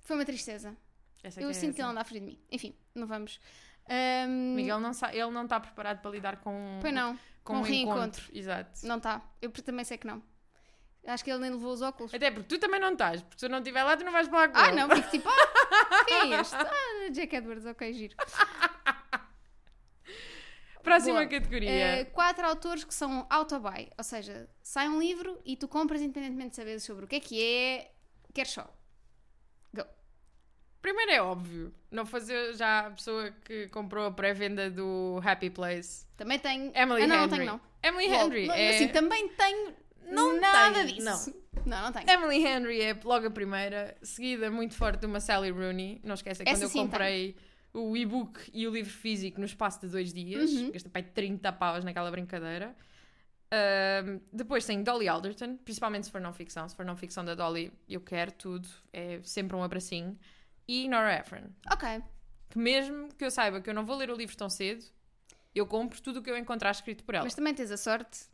Foi 0.00 0.16
uma 0.16 0.24
tristeza. 0.24 0.76
Essa 1.22 1.40
Eu 1.40 1.48
que 1.50 1.56
é 1.56 1.60
sinto 1.60 1.74
que 1.74 1.82
ele 1.82 1.88
anda 1.90 2.00
à 2.00 2.04
frente 2.04 2.22
de 2.22 2.26
mim. 2.28 2.40
Enfim, 2.50 2.74
não 2.94 3.06
vamos. 3.06 3.38
Um, 4.28 4.54
Miguel 4.54 4.80
não, 4.80 4.92
sa- 4.92 5.12
ele 5.14 5.30
não 5.30 5.44
está 5.44 5.60
preparado 5.60 6.00
para 6.00 6.10
lidar 6.10 6.36
com, 6.38 6.78
Pois 6.80 6.92
não, 6.94 7.14
com 7.44 7.54
com 7.54 7.58
um 7.58 7.62
reencontro. 7.62 8.00
encontro. 8.22 8.30
Exato. 8.32 8.86
não 8.86 8.96
está. 8.96 9.22
Eu 9.42 9.50
também 9.50 9.84
sei 9.84 9.98
que 9.98 10.06
não. 10.06 10.22
Acho 11.06 11.22
que 11.22 11.30
ele 11.30 11.38
nem 11.38 11.50
levou 11.52 11.72
os 11.72 11.82
óculos. 11.82 12.12
Até 12.12 12.30
porque 12.32 12.48
tu 12.48 12.58
também 12.58 12.80
não 12.80 12.92
estás, 12.92 13.22
porque 13.22 13.38
se 13.38 13.46
eu 13.46 13.50
não 13.50 13.58
estiver 13.58 13.84
lá, 13.84 13.96
tu 13.96 14.04
não 14.04 14.10
vais 14.10 14.26
falar 14.26 14.48
com 14.48 14.58
Ah, 14.58 14.68
ele. 14.68 14.76
não, 14.76 14.88
fico 14.90 15.10
tipo, 15.10 15.28
ah, 15.28 16.04
quem 16.08 16.34
é 16.34 16.40
este? 16.40 16.54
Ah, 16.56 17.08
Jack 17.12 17.36
Edwards, 17.36 17.64
ok, 17.64 17.92
giro. 17.92 18.16
Próxima 20.86 21.14
Boa. 21.14 21.26
categoria. 21.26 22.06
Uh, 22.06 22.12
quatro 22.12 22.46
autores 22.46 22.84
que 22.84 22.94
são 22.94 23.26
auto-buy, 23.28 23.90
ou 23.98 24.04
seja, 24.04 24.48
sai 24.62 24.88
um 24.88 25.00
livro 25.00 25.36
e 25.44 25.56
tu 25.56 25.66
compras 25.66 26.00
independentemente 26.00 26.50
de 26.50 26.56
saberes 26.56 26.84
sobre 26.84 27.04
o 27.04 27.08
que 27.08 27.16
é 27.16 27.20
que 27.20 27.42
é, 27.42 27.90
queres 28.32 28.52
só. 28.52 28.72
Go. 29.74 29.84
Primeiro 30.80 31.10
é 31.10 31.20
óbvio, 31.20 31.74
não 31.90 32.06
fazer 32.06 32.54
já 32.54 32.86
a 32.86 32.90
pessoa 32.92 33.32
que 33.44 33.66
comprou 33.70 34.06
a 34.06 34.12
pré-venda 34.12 34.70
do 34.70 35.20
Happy 35.24 35.50
Place. 35.50 36.06
Também 36.16 36.38
tenho. 36.38 36.70
Emily 36.72 37.02
ah, 37.02 37.06
não, 37.08 37.16
não 37.16 37.24
Henry. 37.24 37.30
tenho, 37.30 37.46
não. 37.46 37.60
Emily. 37.82 38.06
Henry 38.06 38.46
Não, 38.46 38.54
é... 38.54 38.76
Assim, 38.76 38.88
também 38.88 39.28
tenho. 39.30 39.74
Não 40.04 40.40
nada 40.40 40.84
tem, 40.84 40.94
disso. 40.94 41.34
Não, 41.64 41.82
não 41.82 41.90
tenho. 41.90 42.08
Emily 42.08 42.46
Henry 42.46 42.80
é 42.80 42.96
logo 43.02 43.26
a 43.26 43.30
primeira, 43.30 43.96
seguida 44.04 44.52
muito 44.52 44.76
forte 44.76 45.00
de 45.00 45.06
uma 45.06 45.18
Sally 45.18 45.50
Rooney. 45.50 46.00
Não 46.04 46.14
esquece, 46.14 46.42
é 46.42 46.44
quando 46.44 46.62
Essa 46.62 46.64
eu 46.64 46.70
comprei 46.70 47.34
o 47.72 47.96
e-book 47.96 48.50
e 48.52 48.66
o 48.66 48.70
livro 48.70 48.92
físico 48.92 49.38
no 49.38 49.46
espaço 49.46 49.80
de 49.80 49.88
dois 49.88 50.12
dias. 50.12 50.50
Uhum. 50.52 50.70
Gastei 50.72 50.90
pai 50.90 51.02
30 51.02 51.52
paus 51.52 51.84
naquela 51.84 52.10
brincadeira. 52.10 52.74
Depois 54.32 54.64
tem 54.64 54.82
Dolly 54.82 55.08
Alderton, 55.08 55.56
principalmente 55.58 56.06
se 56.06 56.12
for 56.12 56.20
não 56.20 56.32
ficção. 56.32 56.68
Se 56.68 56.74
for 56.74 56.84
não 56.84 56.96
ficção 56.96 57.24
da 57.24 57.34
Dolly, 57.34 57.72
eu 57.88 58.00
quero 58.00 58.32
tudo. 58.32 58.68
É 58.92 59.20
sempre 59.22 59.56
um 59.56 59.62
abracinho. 59.62 60.18
E 60.66 60.88
Nora 60.88 61.18
Ephron. 61.18 61.50
Ok. 61.70 62.02
Que 62.50 62.58
mesmo 62.58 63.08
que 63.14 63.24
eu 63.24 63.30
saiba 63.30 63.60
que 63.60 63.70
eu 63.70 63.74
não 63.74 63.84
vou 63.84 63.96
ler 63.96 64.10
o 64.10 64.16
livro 64.16 64.36
tão 64.36 64.48
cedo, 64.48 64.84
eu 65.54 65.66
compro 65.66 66.00
tudo 66.00 66.20
o 66.20 66.22
que 66.22 66.30
eu 66.30 66.36
encontrar 66.36 66.70
escrito 66.70 67.04
por 67.04 67.14
ela. 67.14 67.24
Mas 67.24 67.34
também 67.34 67.54
tens 67.54 67.70
a 67.70 67.76
sorte 67.76 68.26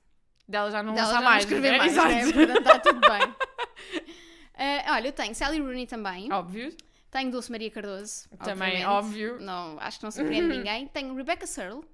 Dela 0.47 0.71
já 0.71 0.83
não 0.83 0.95
dela 0.95 1.07
lança 1.07 1.15
já 1.15 1.21
não 1.21 1.31
mais. 1.31 1.45
escrever 1.45 1.73
né? 1.73 1.79
mais, 1.79 1.95
né? 1.97 2.33
Portanto, 2.33 2.59
está 2.59 2.79
tudo 2.79 3.01
bem. 3.01 3.23
Uh, 3.23 4.91
olha, 4.93 5.09
eu 5.09 5.13
tenho 5.13 5.35
Sally 5.35 5.61
Rooney 5.61 5.87
também. 5.87 6.33
Óbvio. 6.33 6.77
Tenho 7.13 7.31
Dulce 7.31 7.51
Maria 7.53 7.71
Cardoso. 7.71 8.29
Também, 8.43 8.85
obviamente. 8.85 8.87
óbvio. 8.87 9.39
Não, 9.41 9.79
acho 9.79 9.99
que 9.99 10.05
não 10.05 10.11
surpreende 10.11 10.49
ninguém. 10.57 10.89
Tenho 10.89 11.15
Rebecca 11.15 11.47
Searle, 11.47 11.85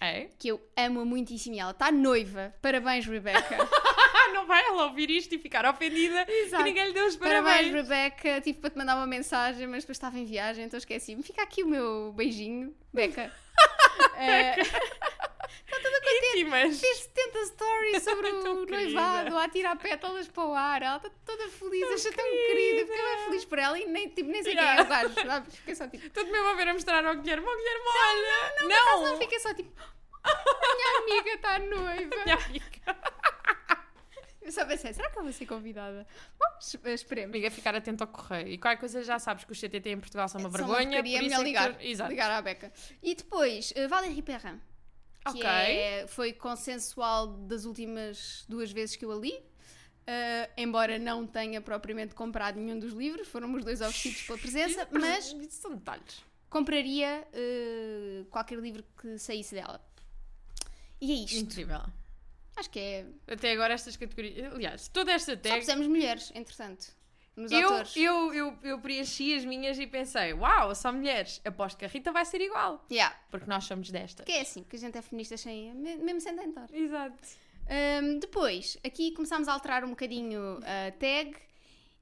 É. 0.00 0.26
que 0.38 0.48
eu 0.48 0.60
amo 0.76 1.06
muitíssimo. 1.06 1.54
e 1.54 1.58
Ela 1.60 1.70
está 1.70 1.90
noiva. 1.92 2.52
Parabéns, 2.60 3.06
Rebecca. 3.06 3.56
Não 4.34 4.44
vai 4.44 4.62
ela 4.66 4.86
ouvir 4.86 5.08
isto 5.08 5.32
e 5.36 5.38
ficar 5.38 5.64
ofendida 5.64 6.26
Exato. 6.28 6.62
que 6.64 6.68
ninguém 6.68 6.88
lhe 6.88 6.92
deu 6.92 7.06
os 7.06 7.14
Parabéns, 7.16 7.44
parabéns. 7.70 7.72
Rebecca. 7.72 8.40
Tive 8.40 8.58
para 8.58 8.70
te 8.70 8.76
mandar 8.76 8.96
uma 8.96 9.06
mensagem, 9.06 9.66
mas 9.68 9.84
depois 9.84 9.96
estava 9.96 10.18
em 10.18 10.24
viagem, 10.24 10.64
então 10.64 10.76
esqueci-me. 10.76 11.22
Fica 11.22 11.42
aqui 11.42 11.62
o 11.62 11.68
meu 11.68 12.12
beijinho, 12.12 12.74
Beca. 12.92 13.32
Íntimas. 16.40 16.80
fez 16.80 16.98
70 16.98 17.46
stories 17.46 18.02
sobre 18.04 18.30
Tão 18.30 18.62
o 18.62 18.66
noivado 18.66 19.36
a 19.38 19.48
tirar 19.48 19.76
pétalas 19.76 20.28
para 20.28 20.44
o 20.44 20.54
ar. 20.54 20.82
Ela 20.82 20.96
está 20.96 21.10
toda 21.24 21.48
feliz, 21.48 21.90
achei 21.90 22.12
tão 22.12 22.24
querida. 22.24 22.86
Fiquei 22.86 23.04
bem 23.04 23.24
feliz 23.24 23.44
por 23.44 23.58
ela 23.58 23.78
e 23.78 23.86
nem, 23.86 24.08
tipo, 24.08 24.30
nem 24.30 24.42
sei 24.42 24.52
Yeah. 24.54 24.72
quem 24.72 24.82
é 24.82 24.86
o 24.86 24.88
gajo. 24.88 25.14
sabe? 25.26 25.50
Fiquei 25.50 25.74
só 25.74 25.86
tipo. 25.88 26.06
Estou-te 26.06 26.30
mesmo 26.30 26.48
a 26.48 26.54
ver 26.54 26.68
a 26.68 26.72
mostrar 26.74 27.04
ao 27.04 27.16
Guilherme. 27.16 27.46
Oh, 27.46 27.56
Guilherme, 27.56 27.84
olha! 27.86 28.62
Não, 28.62 28.68
Não, 28.68 29.10
não, 29.12 29.18
fiquei 29.18 29.38
só 29.40 29.52
tipo. 29.54 29.72
A 30.24 30.74
minha 30.74 30.98
amiga 31.18 31.30
está 31.34 31.58
noiva. 31.58 32.16
Minha 32.24 32.36
amiga. 32.36 32.66
Eu 34.42 34.52
só 34.52 34.64
pensei, 34.64 34.92
será 34.92 35.10
que 35.10 35.18
eu 35.18 35.24
vou 35.24 35.32
ser 35.32 35.44
convidada? 35.44 36.06
Bom, 36.38 36.46
es- 36.60 36.78
esperemos. 37.00 37.30
Amiga, 37.34 37.50
ficar 37.50 37.74
atento 37.74 38.04
ao 38.04 38.08
correio. 38.08 38.46
E 38.46 38.56
qualquer 38.58 38.78
coisa 38.78 39.02
já 39.02 39.18
sabes 39.18 39.44
que 39.44 39.50
os 39.50 39.58
CTT 39.58 39.88
em 39.90 39.98
Portugal 39.98 40.28
são 40.28 40.40
uma 40.40 40.48
São 40.50 40.58
vergonha. 40.68 40.86
porcaria, 41.02 41.18
por 41.18 41.24
é 41.24 41.28
melhor 41.28 41.40
é 41.40 41.44
ligar. 41.44 41.74
tu-. 41.74 42.08
Ligar 42.08 42.30
à 42.30 42.40
Beca. 42.42 42.72
E 43.02 43.16
depois, 43.16 43.72
uh, 43.72 43.88
Valérie 43.88 44.22
Perrin. 44.22 44.60
Que 45.32 45.38
Ok. 45.38 45.44
é, 45.48 46.06
foi 46.06 46.32
consensual 46.32 47.26
das 47.26 47.64
últimas 47.64 48.44
duas 48.48 48.70
vezes 48.70 48.96
que 48.96 49.04
eu 49.04 49.12
a 49.12 49.16
li. 49.16 49.32
Uh, 49.32 50.48
embora 50.56 50.98
não 51.00 51.26
tenha 51.26 51.60
propriamente 51.60 52.14
comprado 52.14 52.60
nenhum 52.60 52.78
dos 52.78 52.92
livros, 52.92 53.26
foram 53.26 53.52
os 53.54 53.64
dois 53.64 53.80
oferecidos 53.80 54.22
pela 54.22 54.38
presença, 54.38 54.82
Isso- 54.82 55.36
mas 55.36 55.52
são 55.54 55.74
detalhes. 55.74 56.22
compraria 56.48 57.26
uh, 57.32 58.24
qualquer 58.26 58.56
livro 58.58 58.84
que 59.00 59.18
saísse 59.18 59.54
dela. 59.56 59.84
E 61.00 61.10
é 61.10 61.14
isto. 61.24 61.36
Incrível. 61.38 61.80
Acho 62.56 62.70
que 62.70 62.78
é. 62.78 63.06
Até 63.26 63.52
agora 63.52 63.74
estas 63.74 63.96
categorias... 63.96 64.52
Aliás, 64.54 64.88
toda 64.88 65.12
esta 65.12 65.32
Só 65.34 65.40
tag... 65.40 65.58
pusemos 65.58 65.86
mulheres, 65.88 66.30
entretanto, 66.34 66.86
nos 67.36 67.52
Eu, 67.52 67.68
autores. 67.68 67.96
eu, 67.96 68.32
eu, 68.34 68.58
eu 68.62 68.78
preenchi 68.80 69.34
as 69.36 69.44
minhas 69.44 69.78
e 69.78 69.86
pensei, 69.86 70.32
uau, 70.32 70.74
só 70.74 70.90
mulheres. 70.92 71.40
Aposto 71.44 71.76
que 71.76 71.84
a 71.84 71.88
Rita 71.88 72.10
vai 72.10 72.24
ser 72.24 72.40
igual. 72.40 72.84
Yeah. 72.90 73.14
Porque 73.30 73.46
nós 73.46 73.64
somos 73.64 73.90
desta. 73.90 74.22
Que 74.24 74.32
é 74.32 74.40
assim, 74.40 74.62
que 74.64 74.76
a 74.76 74.78
gente 74.78 74.96
é 74.96 75.02
feminista 75.02 75.36
sem, 75.36 75.74
me- 75.74 75.96
mesmo 75.96 76.20
sem 76.20 76.34
tentar. 76.36 76.66
Exato. 76.72 77.16
Um, 78.02 78.18
depois, 78.20 78.78
aqui 78.84 79.10
começámos 79.12 79.48
a 79.48 79.52
alterar 79.52 79.84
um 79.84 79.90
bocadinho 79.90 80.58
a 80.62 80.90
tag 80.92 81.36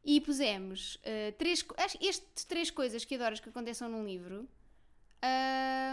e 0.04 0.20
pusemos 0.20 0.96
uh, 0.96 1.32
três, 1.38 1.64
estes 2.00 2.44
três 2.44 2.70
coisas 2.70 3.04
que 3.04 3.14
adoras 3.14 3.40
que 3.40 3.48
aconteçam 3.48 3.88
num 3.88 4.04
livro. 4.04 4.46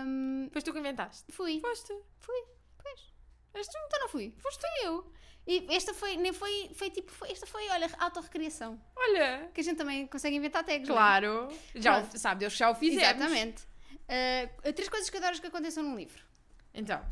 Um, 0.06 0.44
Depois 0.46 0.64
tu 0.64 0.74
que 0.74 0.80
inventaste. 0.80 1.32
fui. 1.32 1.60
Foste. 1.62 1.94
Fui. 2.20 2.44
Pois. 2.78 3.00
És 3.54 3.68
tu. 3.68 3.78
Então 3.88 4.00
não 4.02 4.10
fui. 4.10 4.34
Foste 4.38 4.66
eu. 4.84 5.12
E 5.48 5.66
esta 5.76 5.94
foi, 5.94 6.18
nem 6.18 6.32
foi, 6.32 6.70
foi 6.76 6.90
tipo, 6.92 7.12
foi, 7.12 7.32
esta 7.32 7.46
foi, 7.48 7.68
olha, 7.70 7.90
autorrecriação. 8.00 8.80
Olha. 8.96 9.50
Que 9.54 9.62
a 9.62 9.64
gente 9.64 9.78
também 9.78 10.06
consegue 10.08 10.36
inventar 10.36 10.64
tags. 10.64 10.88
não 10.88 10.96
é? 10.96 10.98
Claro. 10.98 11.48
Já 11.76 12.00
o, 12.00 12.18
sabe 12.18 12.40
Deus 12.42 12.54
já 12.56 12.70
o 12.70 12.76
fizemos. 12.76 13.04
Exatamente. 13.04 13.64
Uh, 14.08 14.74
três 14.74 14.88
coisas 14.90 15.10
que 15.10 15.18
adoras 15.18 15.40
que 15.40 15.48
aconteçam 15.48 15.84
num 15.84 15.96
livro. 15.96 16.24
Então, 16.74 17.04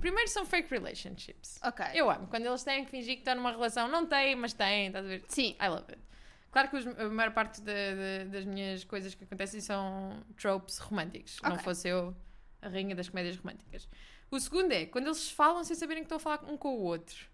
primeiro 0.00 0.28
são 0.28 0.44
fake 0.44 0.68
relationships. 0.70 1.58
Ok. 1.62 1.84
Eu 1.94 2.10
amo. 2.10 2.26
Quando 2.26 2.44
eles 2.46 2.62
têm 2.64 2.84
que 2.84 2.90
fingir 2.90 3.14
que 3.14 3.20
estão 3.20 3.34
numa 3.36 3.50
relação, 3.52 3.86
não 3.88 4.04
têm, 4.06 4.34
mas 4.34 4.52
têm, 4.52 4.88
estás 4.88 5.04
a 5.04 5.08
ver? 5.08 5.24
Sim. 5.28 5.56
I 5.60 5.68
love 5.68 5.84
it. 5.90 5.98
Claro 6.50 6.68
que 6.70 6.76
a 7.02 7.08
maior 7.08 7.32
parte 7.32 7.60
da- 7.60 7.72
da- 7.72 8.24
das 8.30 8.44
minhas 8.46 8.82
coisas 8.82 9.14
que 9.14 9.24
acontecem 9.24 9.60
são 9.60 10.24
tropes 10.36 10.78
românticos. 10.78 11.38
Não 11.42 11.52
Ok. 11.52 11.62
fosse 11.64 11.88
eu 11.88 12.16
a 12.62 12.68
rainha 12.68 12.94
das 12.96 13.08
comédias 13.08 13.36
românticas. 13.36 13.88
O 14.30 14.40
segundo 14.40 14.72
é 14.72 14.86
quando 14.86 15.06
eles 15.06 15.30
falam 15.30 15.62
sem 15.62 15.76
saberem 15.76 16.02
que 16.02 16.06
estão 16.06 16.16
a 16.16 16.20
falar 16.20 16.42
um 16.50 16.56
com 16.56 16.74
o 16.74 16.80
outro. 16.82 17.28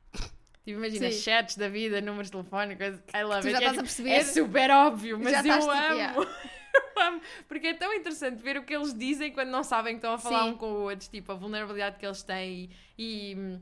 Tipo, 0.65 0.79
imagina, 0.79 1.11
Sim. 1.11 1.19
chats 1.21 1.57
da 1.57 1.69
vida, 1.69 2.01
números 2.01 2.29
de 2.29 2.33
telefone, 2.33 2.77
coisas. 2.77 3.01
I 3.15 3.23
love 3.25 3.41
tu 3.43 3.49
it. 3.49 3.51
já 3.53 3.59
É 3.59 3.59
estás 3.59 3.67
a 3.67 3.71
tipo- 3.71 3.83
perceber. 3.83 4.11
É 4.11 4.25
super 4.25 4.71
óbvio, 4.71 5.19
mas 5.19 5.33
Já 5.33 5.39
eu 5.39 5.43
tipo, 5.59 5.71
amo. 5.71 5.95
yeah. 5.95 6.15
eu 6.97 7.03
amo. 7.03 7.21
Porque 7.49 7.67
é 7.69 7.75
tão 7.75 7.93
interessante 7.93 8.41
ver 8.43 8.57
o 8.57 8.63
que 8.65 8.75
eles 8.75 8.95
dizem 8.95 9.33
quando 9.33 9.49
não 9.51 9.65
sabem 9.65 9.95
que 9.95 9.99
estão 9.99 10.13
a 10.15 10.19
falar 10.19 10.45
Sim. 10.45 10.51
um 10.51 10.57
com 10.57 10.67
o 10.73 10.81
outro. 10.83 11.09
Tipo, 11.11 11.33
a 11.33 11.35
vulnerabilidade 11.35 11.99
que 11.99 12.07
eles 12.07 12.23
têm 12.23 12.71
e, 12.97 13.33
e, 13.33 13.37
hum, 13.37 13.61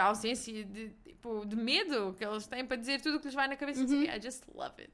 a 0.00 0.04
ausência 0.04 0.64
de, 0.64 0.88
tipo, 1.04 1.44
de 1.46 1.54
medo 1.56 2.14
que 2.16 2.24
eles 2.24 2.46
têm 2.46 2.64
para 2.64 2.76
dizer 2.78 3.00
tudo 3.02 3.16
o 3.16 3.20
que 3.20 3.26
lhes 3.26 3.34
vai 3.34 3.46
na 3.46 3.56
cabeça. 3.56 3.82
Uhum. 3.82 4.04
I 4.04 4.20
just 4.20 4.44
love 4.54 4.74
it. 4.80 4.92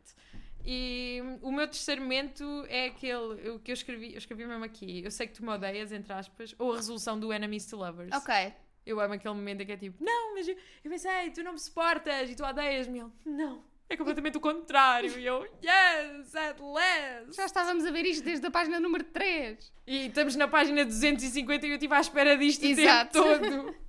E 0.66 1.20
o 1.42 1.52
meu 1.52 1.66
terceiro 1.68 2.00
momento 2.00 2.64
é 2.68 2.86
aquele 2.86 3.50
o 3.50 3.58
que 3.60 3.70
eu 3.70 3.74
escrevi, 3.74 4.12
eu 4.12 4.18
escrevi 4.18 4.46
mesmo 4.46 4.64
aqui. 4.64 5.02
Eu 5.04 5.10
sei 5.10 5.26
que 5.26 5.34
tu 5.34 5.44
me 5.44 5.50
odeias, 5.50 5.92
entre 5.92 6.12
aspas, 6.12 6.54
ou 6.58 6.72
a 6.72 6.76
resolução 6.76 7.20
do 7.20 7.32
Enemies 7.32 7.66
to 7.66 7.76
Lovers. 7.76 8.10
Ok. 8.14 8.52
Eu 8.86 9.00
amo 9.00 9.14
aquele 9.14 9.34
momento 9.34 9.62
em 9.62 9.66
que 9.66 9.72
é 9.72 9.76
tipo, 9.76 10.02
não, 10.04 10.34
mas 10.34 10.46
eu, 10.46 10.56
eu 10.84 10.90
pensei, 10.90 11.30
tu 11.30 11.42
não 11.42 11.52
me 11.52 11.58
suportas 11.58 12.28
e 12.30 12.34
tu 12.36 12.44
odeias-me. 12.44 12.98
Ele, 13.00 13.10
não, 13.24 13.62
é 13.88 13.96
completamente 13.96 14.36
o 14.36 14.40
contrário. 14.40 15.18
E 15.18 15.24
eu, 15.24 15.42
yes, 15.62 16.34
at 16.34 16.58
last. 16.60 17.34
Já 17.36 17.46
estávamos 17.46 17.84
a 17.86 17.90
ver 17.90 18.04
isto 18.04 18.24
desde 18.24 18.46
a 18.46 18.50
página 18.50 18.78
número 18.80 19.04
3. 19.04 19.72
E 19.86 20.06
estamos 20.06 20.36
na 20.36 20.46
página 20.48 20.84
250 20.84 21.66
e 21.66 21.70
eu 21.70 21.74
estive 21.74 21.94
à 21.94 22.00
espera 22.00 22.36
disto 22.36 22.62
o 22.62 22.66
Exato. 22.66 23.22
tempo 23.22 23.40
todo. 23.48 23.74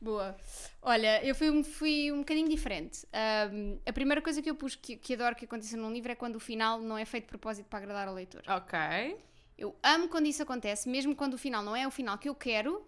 Boa. 0.00 0.36
Olha, 0.82 1.24
eu 1.24 1.34
fui, 1.34 1.48
um- 1.50 1.64
fui 1.64 2.12
um 2.12 2.18
bocadinho 2.18 2.48
diferente. 2.48 3.06
Ahm, 3.12 3.78
a 3.86 3.92
primeira 3.92 4.20
coisa 4.20 4.42
que 4.42 4.50
eu 4.50 4.54
pus 4.54 4.74
que, 4.74 4.96
que 4.96 5.14
adoro 5.14 5.34
que 5.34 5.46
aconteça 5.46 5.76
num 5.78 5.90
livro 5.92 6.12
é 6.12 6.14
quando 6.14 6.36
o 6.36 6.40
final 6.40 6.78
não 6.80 6.98
é 6.98 7.04
feito 7.06 7.24
de 7.24 7.28
propósito 7.30 7.66
para 7.68 7.78
agradar 7.78 8.08
ao 8.08 8.14
leitor. 8.14 8.42
ok. 8.46 9.16
Eu 9.56 9.74
amo 9.82 10.08
quando 10.08 10.26
isso 10.26 10.42
acontece, 10.42 10.88
mesmo 10.88 11.14
quando 11.14 11.34
o 11.34 11.38
final 11.38 11.62
não 11.62 11.74
é 11.76 11.86
o 11.86 11.90
final 11.90 12.18
que 12.18 12.28
eu 12.28 12.34
quero, 12.34 12.84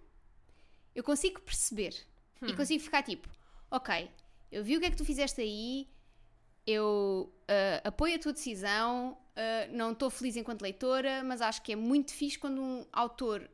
eu 0.97 1.05
consigo 1.05 1.41
perceber. 1.43 1.95
E 2.43 2.55
consigo 2.55 2.83
ficar 2.83 3.03
tipo, 3.03 3.29
ok, 3.71 4.11
eu 4.51 4.65
vi 4.65 4.77
o 4.77 4.81
que 4.81 4.87
é 4.87 4.91
que 4.91 4.97
tu 4.97 5.05
fizeste 5.05 5.41
aí, 5.41 5.89
eu 6.67 7.33
ah, 7.49 7.89
apoio 7.89 8.17
a 8.17 8.19
tua 8.19 8.33
decisão, 8.33 9.17
ah, 9.37 9.69
não 9.71 9.93
estou 9.93 10.11
feliz 10.11 10.37
enquanto 10.37 10.63
leitora, 10.63 11.23
mas 11.23 11.41
acho 11.41 11.63
que 11.63 11.73
é 11.73 11.77
muito 11.77 12.13
fixe 12.13 12.39
quando 12.39 12.61
um 12.63 12.87
autor 12.93 13.49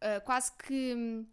ah, 0.00 0.20
quase 0.20 0.52
que 0.52 0.94
hum, 0.94 1.26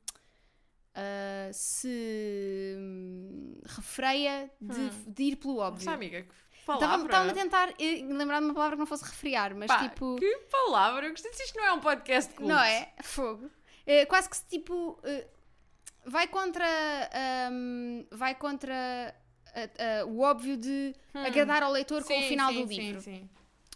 se 1.54 2.76
hum, 2.78 3.62
refreia 3.66 4.52
de, 4.60 4.90
de 5.08 5.24
ir 5.24 5.36
pelo 5.38 5.58
óbvio. 5.58 5.86
Nossa 5.86 5.96
amiga, 5.96 6.24
que 6.24 6.66
palavra. 6.66 7.06
Estava 7.06 7.32
a 7.32 7.34
tentar 7.34 7.70
eh, 7.80 8.04
lembrar 8.04 8.40
de 8.40 8.46
uma 8.46 8.54
palavra 8.54 8.76
que 8.76 8.80
não 8.80 8.86
fosse 8.86 9.06
refriar, 9.06 9.56
mas 9.56 9.68
Pá, 9.68 9.88
tipo. 9.88 10.16
Que 10.18 10.38
palavra. 10.52 11.08
Eu 11.08 11.12
gostei. 11.12 11.32
Isto 11.32 11.58
não 11.58 11.66
é 11.66 11.74
um 11.74 11.80
podcast 11.80 12.32
de 12.32 12.38
culto. 12.38 12.52
Não 12.54 12.60
é? 12.60 12.94
Fogo. 13.02 13.50
Eh, 13.92 14.06
quase 14.06 14.30
que 14.30 14.38
se, 14.38 14.46
tipo. 14.46 15.00
eh, 15.04 15.26
vai 16.06 16.28
contra. 16.28 16.66
ahm, 17.12 18.06
vai 18.12 18.36
contra 18.36 19.16
ah, 19.56 19.70
ah, 19.80 20.06
o 20.06 20.20
óbvio 20.20 20.56
de 20.58 20.94
agradar 21.14 21.64
ao 21.64 21.72
leitor 21.72 22.04
com 22.04 22.14
o 22.14 22.18
Hum. 22.18 22.22
Sim, 22.22 22.28
final 22.30 22.54
sim, 22.54 22.62
do 22.62 22.68
sim, 22.68 22.80
livro. 22.82 23.02
sim. 23.02 23.30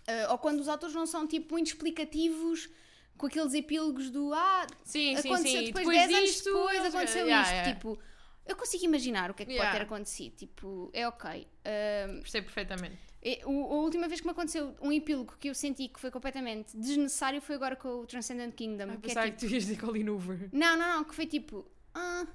Ah, 0.07 0.31
ou 0.31 0.37
quando 0.37 0.59
os 0.59 0.67
autores 0.67 0.93
não 0.93 1.07
são 1.07 1.25
tipo 1.27 1.53
muito 1.55 1.67
explicativos 1.67 2.69
com 3.17 3.25
aqueles 3.27 3.53
epílogos 3.53 4.09
do 4.11 4.33
ah, 4.33 4.67
Sim, 4.83 5.15
sim, 5.17 5.29
aconteceu 5.29 5.59
sim. 5.61 5.65
depois, 5.65 5.87
Depois 5.87 6.07
10 6.07 6.13
anos 6.13 6.41
depois 6.41 6.85
aconteceu 6.85 7.25
Yeah, 7.25 7.41
isto. 7.41 7.51
yeah. 7.53 7.73
Tipo, 7.73 7.99
eu 8.45 8.55
consigo 8.55 8.85
imaginar 8.85 9.31
o 9.31 9.33
que 9.33 9.43
é 9.43 9.45
que 9.47 9.51
Yeah. 9.53 9.71
pode 9.71 9.79
ter 9.79 9.85
acontecido. 9.91 10.35
Tipo, 10.35 10.89
é 10.93 11.07
ok. 11.07 11.47
Ahm, 11.65 12.19
Percebo 12.21 12.45
perfeitamente. 12.45 12.97
E 13.23 13.41
o- 13.45 13.71
a 13.71 13.75
última 13.75 14.07
vez 14.07 14.19
que 14.19 14.27
me 14.27 14.31
aconteceu 14.31 14.75
um 14.81 14.91
epílogo 14.91 15.35
que 15.39 15.49
eu 15.49 15.55
senti 15.55 15.87
que 15.87 15.99
foi 15.99 16.11
completamente 16.11 16.75
desnecessário 16.77 17.41
foi 17.41 17.55
agora 17.55 17.75
com 17.75 18.01
o 18.01 18.05
Transcendent 18.05 18.53
Kingdom. 18.53 18.83
Ai, 18.89 18.97
que 18.97 19.05
é 19.05 19.07
pensava 19.07 19.25
tipo, 19.27 19.39
que 19.39 19.47
tu 19.47 19.53
ias 19.53 19.63
dizer 19.63 19.79
Colin 19.79 20.09
Hoover. 20.09 20.49
Não, 20.51 20.77
não, 20.77 20.97
não, 20.97 21.03
que 21.03 21.15
foi 21.15 21.25
tipo, 21.25 21.65
ah, 21.93 22.27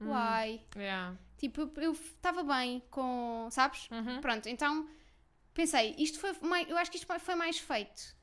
Hum. 0.00 0.08
why? 0.10 0.60
Yeah. 0.76 1.16
Tipo, 1.38 1.70
eu 1.80 1.92
estava 1.92 2.42
bem 2.42 2.82
com, 2.90 3.48
sabes? 3.50 3.88
Uhum. 3.90 4.20
Pronto, 4.20 4.48
então 4.48 4.88
pensei, 5.54 5.94
isto 5.98 6.18
foi 6.20 6.32
mais, 6.42 6.68
eu 6.68 6.76
acho 6.76 6.90
que 6.90 6.98
isto 6.98 7.06
foi 7.20 7.34
mais 7.34 7.58
feito 7.58 8.16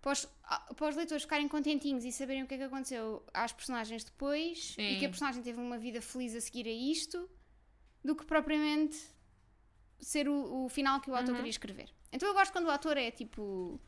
para 0.00 0.12
os, 0.12 0.26
ah, 0.44 0.72
para 0.74 0.88
os 0.88 0.96
leitores 0.96 1.22
ficarem 1.24 1.46
contentinhos 1.46 2.04
e 2.04 2.10
saberem 2.10 2.42
o 2.42 2.46
que 2.46 2.54
é 2.54 2.58
que 2.58 2.64
aconteceu 2.64 3.24
às 3.32 3.52
personagens 3.52 4.02
depois 4.02 4.74
e 4.78 4.92
Sim. 4.94 4.98
que 4.98 5.06
a 5.06 5.08
personagem 5.08 5.42
teve 5.42 5.60
uma 5.60 5.78
vida 5.78 6.00
feliz 6.00 6.34
a 6.34 6.40
seguir 6.40 6.66
a 6.66 6.72
isto, 6.72 7.28
do 8.04 8.16
que 8.16 8.24
propriamente 8.24 8.98
ser 10.02 10.28
o, 10.28 10.64
o 10.64 10.68
final 10.68 11.00
que 11.00 11.10
o 11.10 11.14
autor 11.14 11.30
Uhum. 11.30 11.36
queria 11.36 11.50
escrever. 11.50 11.88
Então 12.12 12.28
eu 12.28 12.34
gosto 12.34 12.52
quando 12.52 12.66
o 12.66 12.70
autor 12.70 12.96
é 12.98 13.10
tipo 13.10 13.80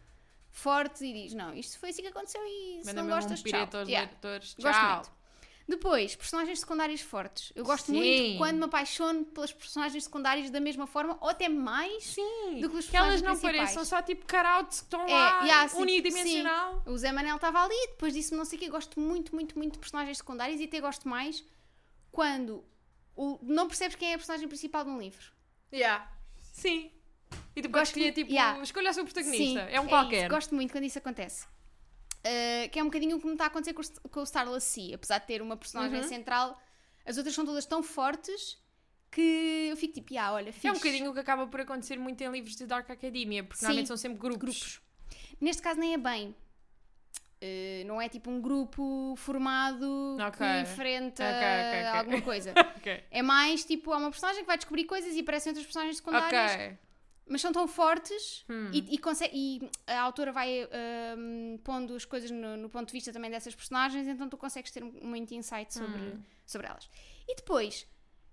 forte 0.51 1.05
e 1.05 1.13
diz: 1.13 1.35
Não, 1.35 1.53
isto 1.55 1.79
foi 1.79 1.91
assim 1.91 2.03
que 2.03 2.09
aconteceu 2.09 2.41
e 2.47 2.81
se 2.81 2.87
Manda 2.87 3.03
não 3.03 3.09
gostas, 3.11 3.41
um 3.41 3.43
tchau. 3.45 3.69
aos 3.81 3.89
Yeah. 3.89 4.11
leitores. 4.11 4.55
Gosto 4.55 4.79
Tchau. 4.79 4.95
muito. 4.95 5.25
Depois, 5.67 6.15
personagens 6.15 6.61
secundários 6.61 7.01
fortes. 7.01 7.51
Eu 7.57 7.65
gosto 7.65 7.87
Sim. 7.87 7.95
muito 7.97 8.37
quando 8.39 8.59
me 8.59 8.65
apaixono 8.65 9.25
pelas 9.25 9.51
personagens 9.51 10.05
secundárias 10.05 10.51
da 10.51 10.61
mesma 10.61 10.87
forma 10.87 11.17
ou 11.23 11.29
até 11.31 11.49
mais 11.49 12.05
Sim. 12.05 12.61
do 12.61 12.69
que 12.69 12.77
os 12.77 12.87
Que 12.87 12.95
elas 12.99 13.13
personagens 13.21 13.23
não 13.23 13.31
principais. 13.31 13.57
pareçam 13.57 13.85
só 13.87 14.03
tipo 14.03 14.27
cutouts 14.27 14.81
que 14.81 14.85
estão 14.85 15.09
É, 15.09 15.11
lá, 15.11 15.41
yeah, 15.43 15.67
sim, 15.69 15.81
unidimensional. 15.81 16.83
O 16.85 16.99
Zé 16.99 17.11
Manel 17.13 17.37
estava 17.37 17.65
ali, 17.65 17.87
depois 17.89 18.13
disse 18.13 18.35
não 18.35 18.45
sei 18.45 18.59
o 18.59 18.61
que. 18.61 18.69
Gosto 18.69 19.01
muito, 19.01 19.35
muito, 19.35 19.57
muito 19.57 19.73
de 19.73 19.79
personagens 19.79 20.19
secundários 20.19 20.61
e 20.61 20.65
até 20.65 20.81
gosto 20.83 21.09
mais 21.09 21.43
quando 22.13 22.63
o- 23.17 23.39
não 23.43 23.67
percebes 23.67 23.97
quem 23.97 24.11
é 24.11 24.15
a 24.15 24.19
personagem 24.19 24.47
principal 24.47 24.85
de 24.85 24.91
um 24.91 24.99
livro. 25.01 25.33
Yeah. 25.75 26.11
Sim. 26.53 26.91
E 27.57 27.63
tu 27.63 27.69
Gosto 27.69 27.73
podes 27.73 27.89
escolher 27.89 28.05
muito- 28.07 28.15
tipo, 28.17 28.31
yeah. 28.33 28.63
escolha 28.63 28.91
o 28.91 28.95
seu 28.95 29.05
protagonista. 29.05 29.45
Sim, 29.45 29.59
é 29.59 29.81
um 29.81 29.85
isso. 29.85 29.89
qualquer. 29.89 30.29
Gosto 30.29 30.55
muito 30.55 30.73
quando 30.73 30.85
isso 30.85 30.99
acontece. 30.99 31.47
Uh, 32.27 32.69
que 32.71 32.79
é 32.79 32.83
um 32.83 32.87
bocadinho 32.87 33.17
o 33.17 33.21
que 33.21 33.27
me 33.27 33.33
está 33.33 33.45
a 33.45 33.47
acontecer 33.49 33.75
com, 33.75 33.83
o- 33.83 34.09
com 34.09 34.21
o 34.21 34.25
Starless 34.25 34.67
Sea. 34.67 34.95
Apesar 34.95 35.19
de 35.19 35.27
ter 35.27 35.43
uma 35.43 35.57
personagem 35.57 36.01
Uhum. 36.01 36.09
central, 36.09 36.59
as 37.05 37.17
outras 37.19 37.35
são 37.35 37.45
todas 37.45 37.67
tão 37.67 37.83
fortes 37.83 38.57
que 39.11 39.69
eu 39.71 39.77
fico 39.77 39.95
tipo, 39.95 40.17
ah, 40.19 40.33
olha, 40.33 40.53
fixe. 40.53 40.67
É 40.67 40.71
um 40.71 40.75
bocadinho 40.75 41.11
o 41.11 41.15
que 41.15 41.21
acaba 41.21 41.47
por 41.47 41.61
acontecer 41.61 41.99
muito 41.99 42.21
em 42.23 42.31
livros 42.31 42.57
de 42.57 42.67
Dark 42.67 42.89
Academia, 42.91 43.45
porque 43.45 43.59
Sim. 43.61 43.67
normalmente 43.67 43.89
são 43.89 43.97
sempre 43.97 44.19
grupos. 44.19 44.39
Grupos. 44.41 44.81
Neste 45.41 45.61
caso 45.63 45.79
nem 45.79 45.95
é 45.95 45.99
bem. 45.99 46.35
Uh, 47.45 47.87
não 47.87 48.01
é 48.01 48.09
tipo 48.09 48.31
um 48.31 48.41
grupo 48.41 49.15
formado 49.17 50.17
Ok. 50.19 50.39
que 50.39 50.61
enfrenta 50.63 51.23
Ok, 51.25 51.37
ok, 51.37 51.81
ok. 51.89 51.99
alguma 51.99 52.23
coisa. 52.23 52.55
É 53.11 53.23
mais 53.23 53.65
tipo, 53.65 53.93
há 53.93 53.99
uma 53.99 54.11
personagem 54.11 54.43
que 54.43 54.47
vai 54.47 54.57
descobrir 54.57 54.85
coisas 54.85 55.15
e 55.15 55.21
aparecem 55.21 55.51
outras 55.51 55.67
personagens 55.67 55.97
secundárias, 55.99 56.77
mas 57.27 57.41
são 57.41 57.53
tão 57.53 57.67
fortes 57.67 58.45
Hum. 58.49 58.71
e, 58.73 58.97
e, 58.97 59.01
e 59.33 59.71
a 59.87 60.01
autora 60.03 60.33
vai 60.33 60.69
hum, 61.19 61.59
pondo 61.65 61.95
as 61.95 62.05
coisas 62.05 62.31
no, 62.31 62.57
no 62.57 62.69
ponto 62.69 62.89
de 62.89 62.93
vista 62.93 63.13
também 63.13 63.31
dessas 63.31 63.55
personagens, 63.55 64.07
então 64.07 64.29
tu 64.29 64.37
consegues 64.37 64.71
ter 64.71 64.83
muito 64.85 65.33
insight 65.35 65.73
sobre, 65.73 66.01
Hum. 66.03 66.23
sobre 66.47 66.67
elas. 66.67 66.89
E 67.27 67.35
depois, 67.37 67.87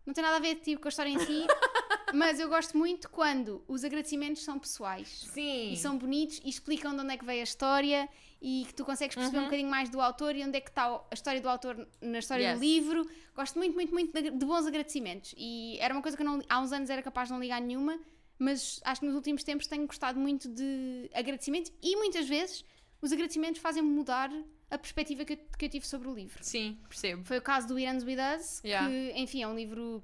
não 0.05 0.13
tem 0.13 0.23
nada 0.23 0.37
a 0.37 0.39
ver 0.39 0.55
tipo, 0.55 0.81
com 0.81 0.87
a 0.87 0.89
história 0.89 1.09
em 1.09 1.19
si, 1.19 1.45
mas 2.13 2.39
eu 2.39 2.47
gosto 2.49 2.77
muito 2.77 3.09
quando 3.09 3.63
os 3.67 3.83
agradecimentos 3.83 4.43
são 4.43 4.57
pessoais. 4.59 5.27
Sim. 5.33 5.71
E 5.73 5.77
são 5.77 5.97
bonitos 5.97 6.39
e 6.43 6.49
explicam 6.49 6.93
de 6.95 7.01
onde 7.01 7.13
é 7.13 7.17
que 7.17 7.25
veio 7.25 7.41
a 7.41 7.43
história 7.43 8.09
e 8.41 8.63
que 8.67 8.73
tu 8.73 8.83
consegues 8.83 9.15
perceber 9.15 9.37
Uhum. 9.37 9.43
um 9.43 9.45
bocadinho 9.47 9.69
mais 9.69 9.89
do 9.89 10.01
autor 10.01 10.35
e 10.35 10.43
onde 10.43 10.57
é 10.57 10.61
que 10.61 10.69
está 10.69 10.85
a 10.85 11.13
história 11.13 11.39
do 11.39 11.47
autor 11.49 11.87
na 12.01 12.19
história 12.19 12.43
Yes. 12.49 12.59
do 12.59 12.61
livro. 12.65 13.09
Gosto 13.35 13.57
muito, 13.57 13.73
muito, 13.75 13.93
muito 13.93 14.11
de, 14.13 14.31
de 14.31 14.45
bons 14.45 14.65
agradecimentos. 14.65 15.33
E 15.37 15.77
era 15.79 15.93
uma 15.93 16.01
coisa 16.01 16.17
que 16.17 16.23
eu 16.23 16.25
não, 16.27 16.41
há 16.49 16.59
uns 16.59 16.71
anos 16.71 16.89
era 16.89 17.01
capaz 17.03 17.27
de 17.27 17.33
não 17.33 17.39
ligar 17.41 17.61
nenhuma, 17.61 17.99
mas 18.39 18.79
acho 18.83 19.01
que 19.01 19.05
nos 19.07 19.15
últimos 19.15 19.43
tempos 19.43 19.67
tenho 19.67 19.85
gostado 19.85 20.19
muito 20.19 20.49
de 20.49 21.09
agradecimentos 21.13 21.71
e 21.81 21.95
muitas 21.95 22.27
vezes 22.27 22.65
os 23.01 23.11
agradecimentos 23.11 23.61
fazem-me 23.61 23.89
mudar 23.89 24.31
a 24.69 24.77
perspectiva 24.77 25.25
que 25.25 25.33
eu, 25.33 25.37
que 25.57 25.65
eu 25.65 25.69
tive 25.69 25.85
sobre 25.85 26.07
o 26.07 26.13
livro. 26.13 26.39
Sim, 26.43 26.77
percebo. 26.87 27.23
Foi 27.25 27.37
o 27.37 27.41
caso 27.41 27.67
do 27.67 27.77
Iran's 27.77 28.03
With 28.03 28.17
Us, 28.37 28.61
Yeah. 28.63 28.89
que, 28.89 29.11
enfim, 29.19 29.43
é 29.43 29.47
um 29.47 29.55
livro. 29.55 30.03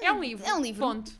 É 0.00 0.12
um 0.12 0.20
livro. 0.20 0.44
É 0.46 0.54
um 0.54 0.60
livro. 0.60 0.80
Ponto. 0.80 1.08
Uh, 1.10 1.14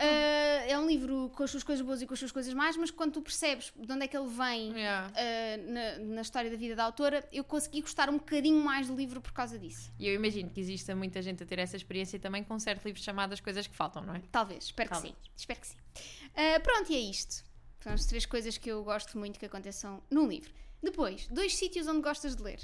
é 0.68 0.79
um 0.79 0.87
livro 0.87 1.31
com 1.35 1.42
as 1.42 1.50
suas 1.50 1.62
coisas 1.62 1.85
boas 1.85 2.03
e 2.03 2.07
com 2.07 2.12
as 2.12 2.18
suas 2.18 2.33
coisas 2.33 2.53
más, 2.53 2.77
mas 2.77 2.90
quando 2.90 3.12
tu 3.12 3.22
percebes 3.22 3.72
de 3.74 3.92
onde 3.92 4.05
é 4.05 4.09
que 4.09 4.16
ele 4.16 4.29
vem 4.29 4.72
Yeah. 4.74 5.11
uh, 5.11 5.72
na, 5.72 5.98
na 6.14 6.20
história 6.22 6.50
da 6.50 6.57
vida 6.57 6.74
da 6.74 6.85
autora, 6.85 7.27
eu 7.33 7.44
consegui 7.44 7.81
gostar 7.81 8.09
um 8.11 8.18
bocadinho 8.18 8.62
mais 8.62 8.88
do 8.88 8.94
livro 8.94 9.20
por 9.20 9.33
causa 9.33 9.59
disso. 9.59 9.92
E 9.98 10.07
eu 10.07 10.14
imagino 10.14 10.50
que 10.50 10.61
exista 10.61 10.94
muita 10.94 11.22
gente 11.22 11.42
a 11.42 11.46
ter 11.46 11.59
essa 11.59 11.77
experiência 11.77 12.18
também 12.18 12.44
com 12.44 12.59
certo 12.59 12.85
livro 12.85 13.00
chamado 13.00 13.33
As 13.33 13.40
Coisas 13.40 13.66
que 13.66 13.74
Faltam, 13.74 14.03
não 14.03 14.14
é? 14.14 14.22
Talvez, 14.31 14.64
espero 14.64 14.90
Talvez. 14.90 15.14
que 15.14 15.22
sim. 15.24 15.31
Espero 15.37 15.61
que 15.61 15.66
sim. 15.66 15.77
Uh, 15.77 16.61
pronto, 16.62 16.92
e 16.92 16.96
é 16.96 17.00
isto. 17.00 17.44
São 17.81 17.92
as 17.92 18.07
três 18.07 18.24
coisas 18.27 18.57
que 18.59 18.70
eu 18.70 18.83
gosto 18.83 19.18
muito 19.18 19.38
que 19.38 19.46
aconteçam 19.46 20.03
num 20.11 20.27
livro. 20.27 20.53
Depois, 20.83 21.27
dois 21.29 21.55
sítios 21.57 21.87
onde 21.87 22.00
gostas 22.00 22.35
de 22.37 22.42
ler. 22.42 22.61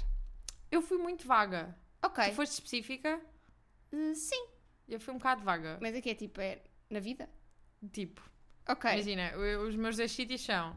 Eu 0.71 0.81
fui 0.81 0.97
muito 0.97 1.27
vaga. 1.27 1.75
Ok. 2.03 2.23
Tu 2.25 2.35
foste 2.35 2.53
específica? 2.53 3.19
Sim. 4.15 4.47
Eu 4.91 4.99
fui 4.99 5.13
um 5.13 5.17
bocado 5.17 5.43
vaga. 5.43 5.77
Mas 5.81 5.95
aqui 5.95 6.09
é 6.09 6.15
tipo, 6.15 6.39
é 6.41 6.59
na 6.89 6.99
vida? 6.99 7.29
Tipo, 7.91 8.21
Ok. 8.67 8.91
imagina, 8.91 9.29
eu- 9.31 9.61
os 9.67 9.75
meus 9.75 9.95
dois 9.97 10.11
sítios 10.11 10.41
são 10.41 10.75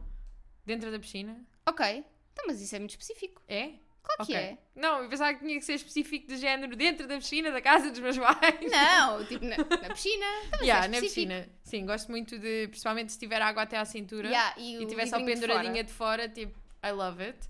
dentro 0.65 0.89
da 0.91 0.97
piscina. 0.97 1.45
Ok. 1.67 2.03
Então, 2.33 2.45
mas 2.47 2.61
isso 2.61 2.75
é 2.75 2.79
muito 2.79 2.91
específico. 2.91 3.41
É? 3.47 3.73
Claro 4.03 4.21
Ok. 4.23 4.25
que 4.27 4.35
é. 4.35 4.57
Não, 4.75 5.01
eu 5.03 5.09
pensava 5.09 5.33
que 5.33 5.39
tinha 5.43 5.57
que 5.59 5.65
ser 5.65 5.73
específico 5.73 6.27
de 6.27 6.37
género 6.37 6.75
dentro 6.75 7.07
da 7.07 7.17
piscina 7.17 7.51
da 7.51 7.59
casa 7.61 7.89
dos 7.91 7.99
meus 7.99 8.17
pais. 8.17 8.71
Não, 8.71 9.25
tipo 9.25 9.43
na, 9.45 9.57
na 9.57 9.89
piscina. 9.93 10.25
Então, 10.47 10.59
mas 10.59 10.61
Yeah, 10.61 10.85
é 10.85 10.87
na 10.89 10.97
específico. 10.97 11.31
piscina. 11.33 11.49
Sim, 11.63 11.85
gosto 11.85 12.09
muito 12.11 12.37
de, 12.39 12.67
principalmente 12.67 13.11
se 13.11 13.19
tiver 13.19 13.41
água 13.41 13.63
até 13.63 13.77
à 13.77 13.85
cintura 13.85 14.27
Yeah, 14.27 14.55
e, 14.59 14.75
e 14.75 14.85
o 14.85 14.87
tiver 14.87 15.07
só 15.07 15.17
livrinho 15.17 15.35
de 15.39 15.41
penduradinha 15.47 15.73
fora. 15.73 15.83
de 15.83 15.93
fora, 15.93 16.29
tipo, 16.29 16.59
I 16.83 16.91
love 16.91 17.21
it. 17.23 17.49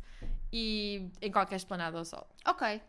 E 0.51 1.09
em 1.21 1.31
qualquer 1.31 1.57
esplanada 1.57 1.97
ao 1.97 2.05
sol. 2.05 2.25
Ok. 2.45 2.81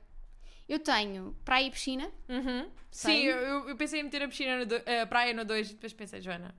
Eu 0.69 0.79
tenho 0.81 1.37
praia 1.45 1.67
e 1.67 1.71
piscina. 1.71 2.11
Uhum. 2.29 2.69
Sim, 2.91 3.23
eu, 3.25 3.69
eu- 3.69 3.77
pensei 3.77 4.01
em 4.01 4.03
meter 4.05 4.23
a, 4.23 4.29
piscina 4.29 4.59
no 4.59 4.67
do- 4.67 4.83
a 5.03 5.07
praia 5.07 5.33
no 5.33 5.45
2 5.45 5.71
e 5.71 5.75
depois 5.75 5.93
pensei, 5.93 6.21
Joana, 6.21 6.55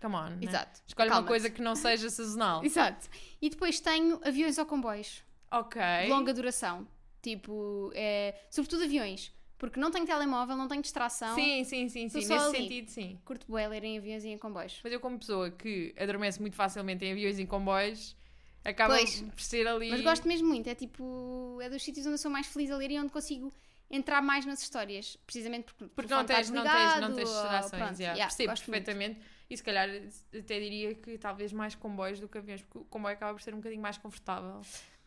come 0.00 0.14
on. 0.16 0.28
né? 0.30 0.38
Exato. 0.42 0.80
Escolhe 0.86 1.10
uma 1.10 1.24
coisa 1.24 1.50
que 1.50 1.60
não 1.62 1.74
seja 1.74 2.08
sazonal. 2.10 2.62
Exato. 2.64 3.08
E 3.40 3.48
depois 3.50 3.80
tenho 3.80 4.20
aviões 4.24 4.58
ou 4.58 4.66
comboios. 4.66 5.22
ok. 5.50 5.80
De 6.04 6.08
longa 6.08 6.32
duração. 6.32 6.86
Tipo, 7.20 7.90
é, 7.94 8.34
sobretudo 8.50 8.84
aviões. 8.84 9.32
Porque 9.58 9.78
não 9.78 9.92
tenho 9.92 10.04
telemóvel, 10.04 10.56
não 10.56 10.66
tenho 10.66 10.82
distração. 10.82 11.36
Sim, 11.36 11.62
sim, 11.62 11.88
sim, 11.88 12.08
sim. 12.08 12.18
Nesse 12.18 12.32
ali. 12.32 12.56
sentido, 12.58 12.88
sim. 12.88 13.18
Curto 13.24 13.46
bué 13.48 13.68
ler 13.68 13.84
em 13.84 13.96
aviões 13.96 14.24
e 14.24 14.28
em 14.30 14.36
comboios. 14.36 14.80
Mas 14.82 14.92
eu, 14.92 14.98
como 14.98 15.16
pessoa 15.20 15.52
que 15.52 15.94
adormece 15.96 16.40
muito 16.40 16.56
facilmente 16.56 17.04
em 17.04 17.12
aviões 17.12 17.38
e 17.38 17.42
em 17.42 17.46
comboios, 17.46 18.16
Acaba 18.64 18.94
Pois. 18.96 19.20
por 19.20 19.40
ser 19.40 19.66
ali. 19.66 19.90
Mas 19.90 20.00
gosto 20.02 20.26
mesmo 20.28 20.48
muito, 20.48 20.68
é 20.68 20.74
tipo, 20.74 21.58
é 21.60 21.68
dos 21.68 21.82
sítios 21.82 22.06
onde 22.06 22.14
eu 22.14 22.18
sou 22.18 22.30
mais 22.30 22.46
feliz 22.46 22.70
a 22.70 22.76
ler 22.76 22.90
e 22.92 22.98
onde 22.98 23.10
consigo 23.10 23.52
entrar 23.90 24.22
mais 24.22 24.46
nas 24.46 24.62
histórias, 24.62 25.18
precisamente 25.26 25.64
porque, 25.64 25.86
Porque 25.94 26.14
não 26.14 26.24
tens, 26.24 26.48
está 26.48 26.54
não 26.54 26.62
tens, 26.64 27.00
não 27.00 27.14
tens 27.14 27.28
distrações. 27.28 27.70
pronto, 27.70 27.98
yeah. 27.98 28.14
yeah, 28.16 28.24
Percebo 28.26 28.50
gosto 28.50 28.70
muito. 28.70 28.84
perfeitamente. 28.84 29.20
E 29.50 29.56
se 29.56 29.62
calhar 29.62 29.88
até 29.88 30.60
diria 30.60 30.94
que 30.94 31.18
talvez 31.18 31.52
mais 31.52 31.74
comboios 31.74 32.18
do 32.18 32.26
que 32.26 32.38
aviões, 32.38 32.62
porque 32.62 32.78
o 32.78 32.84
comboio 32.84 33.14
acaba 33.14 33.34
por 33.34 33.42
ser 33.42 33.52
um 33.52 33.58
bocadinho 33.58 33.82
mais 33.82 33.98
confortável. 33.98 34.62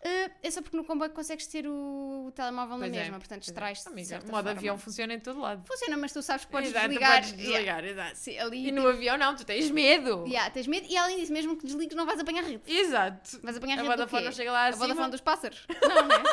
Uh, 0.06 0.32
é 0.44 0.52
só 0.52 0.62
porque 0.62 0.78
no 0.78 0.86
comboio 0.86 1.10
consegues 1.10 1.48
ter 1.48 1.66
o, 1.66 2.28
o 2.28 2.32
telemóvel 2.32 2.78
Pois 2.78 2.92
na 2.92 2.98
é, 2.98 3.02
mesma, 3.02 3.18
portanto 3.18 3.40
é. 3.40 3.46
distrais-te 3.46 4.06
certa 4.06 4.28
o 4.28 4.32
modo 4.32 4.48
avião 4.50 4.78
funciona 4.78 5.16
em 5.16 5.20
todo 5.20 5.40
lado. 5.40 5.66
Funciona, 5.66 5.98
mas 5.98 6.14
tu 6.14 6.22
sabes 6.22 6.46
que 6.46 6.52
podes 6.52 6.70
Exato, 6.70 6.90
desligar. 6.90 7.16
podes 7.16 7.34
desligar, 7.34 7.84
exato. 7.84 8.16
Sim, 8.16 8.38
ali 8.38 8.68
E 8.68 8.72
no 8.72 8.88
avião 8.88 9.18
não, 9.18 9.36
tu 9.36 9.44
tens 9.44 9.72
medo. 9.72 10.24
Yeah, 10.28 10.52
tens 10.52 10.68
medo 10.68 10.86
e 10.88 10.96
além 10.96 11.18
disso, 11.18 11.34
mesmo 11.34 11.58
que 11.58 11.66
desligues, 11.66 11.98
não 11.98 12.06
vais 12.06 12.20
apanhar 12.20 12.44
rede. 12.44 12.62
Exato. 12.72 13.42
Vais 13.42 13.58
apanhar 13.58 13.80
A 13.80 13.82
rede 13.82 13.88
do 13.88 13.98
Vodafone 13.98 14.26
não 14.26 14.32
chega 14.32 14.52
lá 14.52 14.66
A 14.66 14.68
acima. 14.68 14.86
Vodafone 14.86 15.10
dos 15.12 15.22
pássaros? 15.22 15.66
Não, 15.82 16.08
né? 16.08 16.16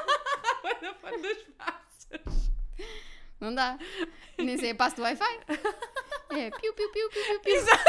A 0.52 0.68
Vodafone 0.68 1.22
dos 1.22 1.42
pássaros. 1.56 2.50
Não 3.40 3.54
dá. 3.54 3.78
Nem 4.36 4.58
sei 4.58 4.72
a 4.72 4.74
passo 4.74 4.96
do 4.96 5.02
Wi-Fi. 5.02 5.40
É 6.34 6.50
piu, 6.50 6.72
piu, 6.72 6.88
piu, 6.90 7.08
piu, 7.10 7.24
piu, 7.24 7.40
piu. 7.40 7.54
Exato. 7.56 7.84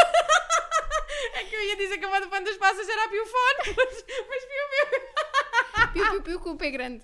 É 1.35 1.43
que 1.45 1.55
eu 1.55 1.61
ia 1.61 1.77
dizer 1.77 1.97
que 1.97 2.03
a 2.03 2.09
Vodafone 2.09 2.43
dos 2.43 2.57
pássaros 2.57 2.89
era 2.89 3.05
a 3.05 3.07
piofone, 3.07 3.57
mas, 3.77 4.05
mas 4.29 4.45
piu, 4.45 4.65
piu. 4.89 4.99
Piu, 5.93 6.05
piu, 6.11 6.21
piu 6.23 6.39
com 6.39 6.51
o 6.51 6.57
pé 6.57 6.71
grande. 6.71 7.03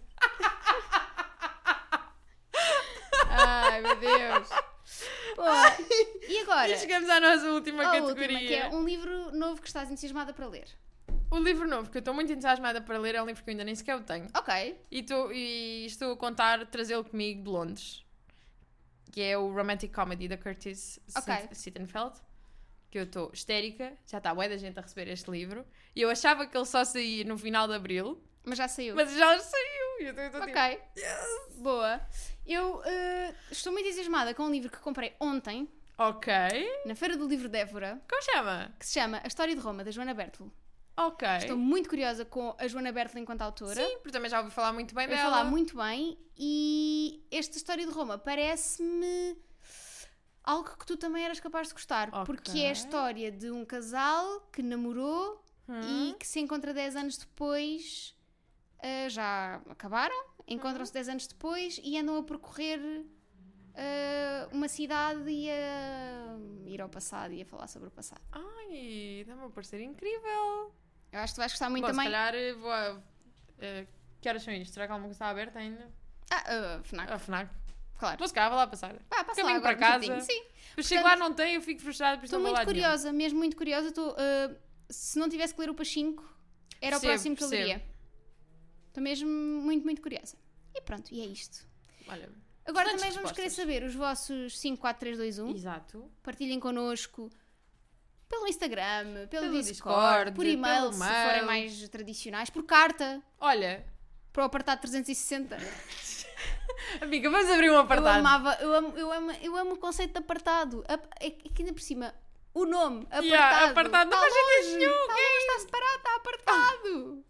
Ai, 3.30 3.82
meu 3.82 3.96
Deus. 4.00 4.50
Pô, 5.36 5.44
e 6.28 6.40
agora? 6.40 6.70
E 6.70 6.78
chegamos 6.78 7.10
à 7.10 7.20
nossa 7.20 7.52
última 7.52 7.84
A 7.84 7.86
categoria. 7.92 8.24
última, 8.24 8.40
que 8.40 8.54
é 8.56 8.70
um 8.70 8.84
livro 8.84 9.32
novo 9.32 9.62
que 9.62 9.68
estás 9.68 9.90
entusiasmada 9.90 10.34
para 10.34 10.48
ler. 10.48 10.68
O 11.32 11.38
livro 11.38 11.68
novo 11.68 11.90
que 11.92 11.98
eu 11.98 12.00
estou 12.00 12.14
muito 12.14 12.32
entusiasmada 12.32 12.82
para 12.82 12.98
ler 12.98 13.16
é 13.16 13.22
um 13.22 13.26
livro 13.28 13.44
que 13.44 13.50
eu 13.50 13.52
ainda 13.54 13.64
nem 13.64 13.76
sequer 13.76 13.96
o 13.96 14.02
tenho. 14.02 14.28
Ok. 14.36 14.82
E, 14.90 15.04
tô- 15.04 15.32
e 15.32 15.86
estou 15.86 16.14
a 16.14 16.18
contar 16.18 16.66
trazê-lo 16.68 17.04
comigo 17.06 17.44
de 17.44 17.50
Londres. 17.50 18.04
Que 19.12 19.22
é 19.22 19.38
o 19.38 19.52
Romantic 19.54 19.94
Comedy 19.94 20.28
da 20.28 20.38
Curtis 20.38 21.00
Ok. 21.16 21.34
Sit- 21.36 21.54
Sittenfeld. 21.56 22.16
Que 22.90 22.98
eu 23.00 23.04
estou 23.04 23.30
histérica. 23.32 23.94
Já 24.08 24.18
está 24.18 24.34
bué 24.34 24.50
da 24.50 24.58
gente 24.58 24.78
a 24.80 24.82
receber 24.82 25.08
este 25.08 25.30
livro. 25.30 25.64
E 25.96 26.02
eu 26.02 26.10
achava 26.10 26.48
que 26.48 26.58
ele 26.58 26.66
só 26.66 26.84
saía 26.84 27.24
no 27.24 27.38
final 27.38 27.68
de 27.68 27.76
Abril. 27.76 28.20
Mas 28.50 28.58
já 28.58 28.68
saiu. 28.68 28.96
Mas 28.96 29.12
já 29.14 29.40
saiu. 29.40 30.00
Eu 30.00 30.10
estou 30.26 30.42
tipo... 30.42 30.60
Ok. 30.60 30.80
Boa. 31.58 32.02
Eu 32.46 32.82
eh, 32.86 33.34
estou 33.52 33.72
muito 33.72 33.86
entusiasmada 33.88 34.34
com 34.34 34.44
um 34.44 34.52
livro 34.52 34.70
que 34.72 34.80
comprei 34.80 35.16
ontem, 35.20 35.70
Ok. 35.98 36.34
na 36.86 36.96
Feira 36.96 37.16
do 37.16 37.28
Livro 37.28 37.48
de 37.48 37.58
Évora, 37.60 38.02
Como 38.10 38.22
chama? 38.24 38.74
que 38.80 38.86
se 38.86 38.94
chama 39.00 39.22
A 39.24 39.28
História 39.28 39.54
de 39.56 39.62
Roma, 39.62 39.84
da 39.84 39.92
Joana 39.92 40.14
Bertolo. 40.14 40.52
Ok. 40.98 41.28
Estou 41.38 41.56
muito 41.58 41.88
curiosa 41.90 42.26
com 42.26 42.56
a 42.58 42.68
Joana 42.68 42.92
Bertolo 42.92 43.20
enquanto 43.22 43.42
autora. 43.42 43.76
Sim, 43.76 43.98
porque 43.98 44.12
também 44.12 44.30
já 44.30 44.40
ouvi 44.40 44.52
falar 44.52 44.74
muito 44.74 44.94
bem 44.96 45.08
Vai 45.08 45.16
dela. 45.16 45.30
falar 45.30 45.44
muito 45.46 45.78
bem 45.78 46.18
e 46.38 47.26
esta 47.32 47.56
História 47.58 47.86
de 47.86 47.92
Roma 47.92 48.18
parece-me 48.18 49.38
algo 50.44 50.76
que 50.78 50.86
tu 50.86 50.98
também 50.98 51.24
eras 51.24 51.40
capaz 51.40 51.68
de 51.68 51.74
gostar, 51.74 52.10
Ok. 52.10 52.26
porque 52.26 52.60
é 52.60 52.70
a 52.70 52.74
história 52.74 53.32
de 53.32 53.52
um 53.52 53.64
casal 53.64 54.42
que 54.52 54.62
namorou 54.64 55.44
Hum. 55.68 56.10
e 56.10 56.14
que 56.18 56.26
se 56.28 56.40
encontra 56.40 56.74
10 56.74 56.96
anos 56.96 57.18
depois, 57.18 58.16
ah, 58.82 59.10
já 59.10 59.62
acabaram, 59.70 60.16
encontram-se 60.48 60.94
10 60.94 61.10
anos 61.10 61.28
depois 61.28 61.80
e 61.84 61.98
andam 61.98 62.18
a 62.18 62.24
percorrer 62.24 62.80
ah, 63.76 64.48
uma 64.52 64.68
cidade 64.68 65.30
e 65.30 65.50
a 65.50 66.38
ir 66.66 66.82
ao 66.82 66.90
passado 66.90 67.34
e 67.34 67.42
a 67.42 67.46
falar 67.46 67.68
sobre 67.68 67.88
o 67.88 67.92
passado. 67.92 68.22
Ai, 68.32 69.24
dá-me 69.28 69.46
a 69.46 69.50
parecer 69.50 69.82
incrível. 69.82 70.74
Eu 71.12 71.20
acho 71.20 71.34
que 71.34 71.36
tu 71.38 71.40
vais 71.40 71.52
gostar 71.52 71.70
muito 71.70 71.84
Bom, 71.84 71.90
também. 71.92 72.06
se 72.06 72.12
calhar 72.12 72.36
eh, 72.36 72.54
vou 72.54 72.72
a... 72.72 73.02
eh, 73.60 73.88
que 74.22 74.30
horas 74.30 74.44
são 74.44 74.54
isto? 74.54 74.74
Será 74.74 74.86
que 74.86 74.92
alguma 74.92 75.08
coisa 75.08 75.16
está 75.16 75.30
aberta 75.30 75.58
ainda? 75.60 75.92
Ah, 76.32 76.44
ah, 76.46 76.80
FNAC, 76.84 77.12
A 77.12 77.18
FNAC. 77.20 77.50
claro. 77.98 78.18
Vou 78.20 78.28
se 78.28 78.34
calhar, 78.34 78.50
vou 78.52 78.58
lá 78.60 78.68
passar. 78.68 78.96
Ah, 79.10 79.24
passa 79.24 79.42
Caminho 79.42 79.56
lá 79.56 79.62
para 79.62 79.76
um 79.76 79.80
casa. 79.80 80.00
bocadinho. 80.00 80.22
Sim. 80.22 80.44
Mas 80.78 80.86
chego 80.86 81.04
lá, 81.04 81.16
não 81.16 81.34
tem, 81.34 81.56
eu 81.56 81.62
fico 81.62 81.82
frustrada 81.82 82.24
Estou 82.24 82.40
muito 82.40 82.54
nenhum. 82.54 82.66
curiosa, 82.66 83.12
mesmo 83.12 83.40
muito 83.40 83.58
curiosa. 83.58 83.88
Estou, 83.88 84.16
ah, 84.18 84.56
se 84.90 85.18
não 85.18 85.28
tivesse 85.28 85.54
que 85.56 85.62
ler 85.62 85.70
o 85.72 85.74
Pachinko, 85.74 86.24
era 86.80 86.98
o 86.98 87.02
próximo 87.02 87.36
que 87.36 87.44
eu 87.44 87.48
leria. 87.50 87.84
Estou 88.90 89.02
mesmo 89.02 89.30
muito, 89.30 89.84
muito 89.86 90.02
curiosa. 90.02 90.36
E 90.76 90.82
pronto, 90.82 91.10
e 91.14 91.22
é 91.22 91.26
isto. 91.26 91.66
Olha, 92.08 92.30
Agora 92.66 92.90
também 92.92 93.12
vamos 93.12 93.32
querer 93.32 93.50
saber 93.50 93.84
os 93.84 93.96
vossos 93.96 94.60
5, 94.60 94.80
4, 94.82 95.00
3, 95.00 95.18
2, 95.18 95.40
1. 95.40 95.56
exato. 95.56 96.12
Partilhem 96.22 96.60
connosco 96.60 97.30
pelo 98.28 98.48
Instagram, 98.48 99.28
pelo, 99.28 99.44
Pelo 99.46 99.62
Discord, 99.64 99.70
Discord, 99.72 100.32
por 100.34 100.46
e-mail, 100.46 100.94
se 100.94 101.00
mail. 101.00 101.28
forem 101.30 101.46
mais 101.46 101.90
tradicionais, 101.90 102.50
por 102.52 102.64
carta, 102.64 103.24
Olha, 103.40 103.84
para 104.32 104.44
o 104.44 104.46
apartado 104.46 104.82
360. 104.82 105.58
amiga, 107.02 107.30
vamos 107.30 107.50
abrir 107.50 107.72
um 107.72 107.74
Eu 107.74 107.80
apartado. 107.80 108.20
amava, 108.20 108.54
eu 108.62 108.72
amo, 108.74 108.98
eu, 108.98 109.12
amo, 109.12 109.32
eu 109.42 109.56
amo 109.58 109.74
o 109.74 109.78
conceito 109.78 110.12
de 110.12 110.20
apartado. 110.20 110.84
Ap- 110.88 111.08
É 111.20 111.32
que 111.32 111.62
ainda 111.64 111.74
por 111.74 111.82
cima, 111.82 112.14
o 112.54 112.66
nome, 112.66 113.02
apartado. 113.06 113.26
Yeah, 113.26 113.66
apartado, 113.72 114.12
não 114.12 114.20
faz 114.20 114.34
sentido 114.34 114.78
nenhum, 114.78 115.08
tá 115.08 115.14
longe, 115.14 115.38
está 115.38 115.60
separado, 115.60 115.98
está 115.98 116.16
apartado. 116.16 117.26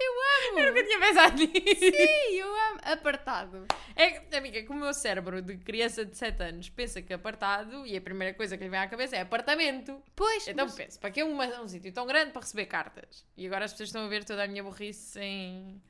eu 0.00 0.12
amo. 0.50 0.58
Eu 0.60 0.63
nunca 0.74 0.84
tinha 0.86 0.98
pensado 1.00 1.36
nisso. 1.36 1.80
Sim, 1.80 2.34
eu 2.34 2.46
amo. 2.48 2.80
Apartado. 2.82 3.66
É, 3.96 4.10
que, 4.10 4.36
amiga, 4.36 4.62
que 4.62 4.68
o 4.70 4.74
meu 4.74 4.92
cérebro 4.92 5.40
de 5.40 5.56
criança 5.58 6.04
de 6.04 6.16
7 6.16 6.42
anos 6.42 6.68
pensa 6.68 7.00
que 7.00 7.12
apartado 7.12 7.86
e 7.86 7.96
a 7.96 8.00
primeira 8.00 8.34
coisa 8.34 8.56
que 8.56 8.64
lhe 8.64 8.70
vem 8.70 8.80
à 8.80 8.88
cabeça 8.88 9.16
é 9.16 9.20
apartamento. 9.20 10.02
Pois, 10.16 10.46
Então 10.48 10.66
mas- 10.66 10.74
penso, 10.74 10.98
para 11.00 11.10
que 11.10 11.20
é 11.20 11.24
uma- 11.24 11.46
um 11.60 11.68
sítio 11.68 11.92
tão 11.92 12.06
grande 12.06 12.32
para 12.32 12.42
receber 12.42 12.66
cartas? 12.66 13.24
E 13.36 13.46
agora 13.46 13.64
as 13.64 13.72
pessoas 13.72 13.88
estão 13.90 14.04
a 14.04 14.08
ver 14.08 14.24
toda 14.24 14.44
a 14.44 14.48
minha 14.48 14.62
burrice 14.62 15.18
em. 15.20 15.80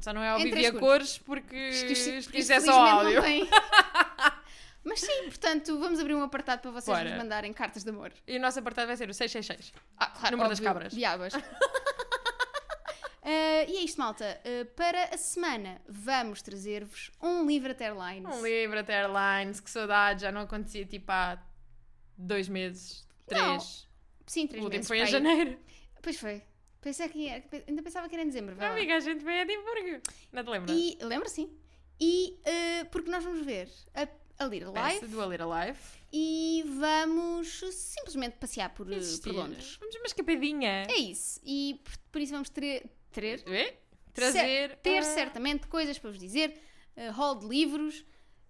Só 0.00 0.12
não 0.12 0.22
é 0.22 0.28
ao 0.30 0.38
vivo 0.38 0.76
a 0.76 0.80
cores. 0.80 1.18
porque 1.18 1.56
Isto- 1.56 2.52
é 2.52 2.60
só 2.60 2.72
áudio. 2.86 3.20
Mas 4.84 5.00
sim, 5.00 5.24
portanto, 5.24 5.78
vamos 5.78 6.00
abrir 6.00 6.14
um 6.14 6.22
apartado 6.22 6.62
para 6.62 6.70
vocês 6.70 6.96
Bora. 6.96 7.10
nos 7.10 7.18
mandarem 7.18 7.52
cartas 7.52 7.82
de 7.84 7.90
amor. 7.90 8.10
E 8.26 8.36
o 8.38 8.40
nosso 8.40 8.58
apartado 8.60 8.86
vai 8.86 8.96
ser 8.96 9.10
o 9.10 9.12
666. 9.12 9.72
Ah, 9.98 10.06
claro, 10.06 10.36
Número 10.36 10.48
das 10.48 10.58
óbvio, 10.60 10.64
cabras. 10.72 10.92
Diabas. 10.94 11.32
Ah, 13.30 13.64
e 13.68 13.76
é 13.76 13.80
isto, 13.82 13.98
malta. 13.98 14.40
Ah, 14.44 14.64
para 14.74 15.04
a 15.14 15.18
semana 15.18 15.80
vamos 15.86 16.40
trazer-vos 16.40 17.10
um 17.22 17.46
livro 17.46 17.70
até 17.72 17.86
Airlines. 17.86 18.34
Um 18.34 18.42
livro 18.46 18.78
até 18.78 19.02
Airlines, 19.02 19.60
que 19.60 19.70
saudade, 19.70 20.22
já 20.22 20.32
não 20.32 20.42
acontecia 20.42 20.84
tipo 20.86 21.10
há 21.12 21.38
dois 22.16 22.48
meses, 22.48 23.06
três. 23.26 23.86
Sim, 24.26 24.46
três 24.46 24.62
o 24.62 24.66
último 24.66 24.78
meses. 24.78 24.88
foi 24.88 24.98
em 24.98 25.02
pai. 25.02 25.10
janeiro. 25.10 25.58
Pois 26.02 26.16
foi. 26.18 26.42
Pensei 26.80 27.08
que 27.08 27.18
ia- 27.18 27.44
ainda 27.66 27.82
pensava 27.82 28.08
que 28.08 28.14
era 28.14 28.22
em 28.22 28.28
dezembro. 28.28 28.56
lá. 28.56 28.70
Amiga, 28.70 28.96
a 28.96 29.00
gente 29.00 29.24
veio 29.24 29.40
a 29.40 29.42
Edimburgo. 29.42 30.00
Não 30.32 30.44
te 30.44 30.50
lembras? 30.50 30.76
E 30.78 30.98
lembra 31.02 31.28
sim. 31.28 31.50
E 32.00 32.38
ah, 32.46 32.84
porque 32.90 33.10
nós 33.10 33.24
vamos 33.24 33.44
ver 33.44 33.68
a, 33.94 34.08
a 34.44 34.46
Little 34.46 34.72
Life 34.72 35.06
do 35.06 35.20
A 35.20 35.26
Little 35.26 35.48
Life. 35.52 35.98
e 36.12 36.64
vamos 36.78 37.60
simplesmente 37.72 38.36
passear 38.38 38.70
por, 38.70 38.86
por. 38.86 39.32
Londres. 39.34 39.76
Vamos 39.80 39.96
uma 39.96 40.06
escapadinha. 40.06 40.86
É 40.88 40.96
isso. 40.96 41.40
E 41.44 41.80
por, 41.84 41.98
por 42.12 42.20
isso 42.22 42.32
vamos 42.32 42.48
ter, 42.48 42.88
ter, 43.20 43.42
Vê? 43.44 43.76
Trazer. 44.12 44.76
ter 44.78 44.98
ah, 44.98 45.02
certamente 45.02 45.66
coisas 45.66 45.98
para 45.98 46.10
vos 46.10 46.18
dizer. 46.18 46.60
Uh, 46.96 47.12
hall 47.12 47.36
de 47.36 47.46
livros, 47.46 48.04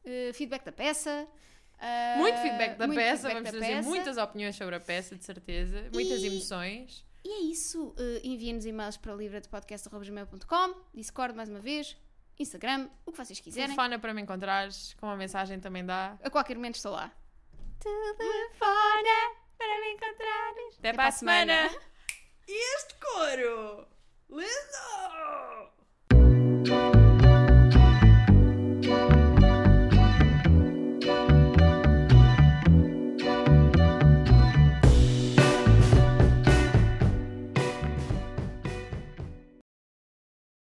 uh, 0.04 0.32
feedback 0.34 0.64
da 0.64 0.72
peça. 0.72 1.28
uh, 1.74 2.18
Muito 2.18 2.38
feedback 2.40 2.76
da 2.78 2.86
muito 2.86 2.98
peça, 2.98 3.28
feedback 3.28 3.34
vamos 3.34 3.52
da 3.52 3.58
trazer 3.58 3.74
peça. 3.76 3.88
muitas 3.88 4.16
opiniões 4.16 4.56
sobre 4.56 4.74
a 4.74 4.80
peça, 4.80 5.14
de 5.16 5.24
certeza, 5.24 5.90
muitas 5.92 6.22
E- 6.22 6.26
emoções. 6.28 7.04
E 7.24 7.28
é 7.30 7.40
isso. 7.50 7.88
Uh, 7.88 8.20
Enviem-nos 8.24 8.64
e-mails 8.64 8.96
para 8.96 9.12
livradepodcast.com, 9.14 10.74
Discord 10.94 11.36
mais 11.36 11.48
uma 11.50 11.60
vez, 11.60 11.96
Instagram, 12.38 12.88
o 13.04 13.12
que 13.12 13.18
vocês 13.18 13.38
quiserem. 13.40 13.66
Telefona 13.68 13.98
para 13.98 14.14
me 14.14 14.22
encontrares, 14.22 14.94
com 14.94 15.06
uma 15.06 15.16
mensagem 15.16 15.58
também 15.60 15.84
dá. 15.84 16.16
A 16.22 16.30
qualquer 16.30 16.54
momento 16.56 16.76
estou 16.76 16.92
lá. 16.92 17.12
Telefona 17.80 19.36
para 19.58 19.80
me 19.80 19.92
encontrares. 19.92 20.78
Até, 20.78 20.88
Até 20.88 20.92
para 20.94 21.06
a 21.08 21.10
semana. 21.10 21.68
semana. 21.68 21.88
E 22.50 22.76
este 22.76 22.94
Lizzo! 24.30 25.68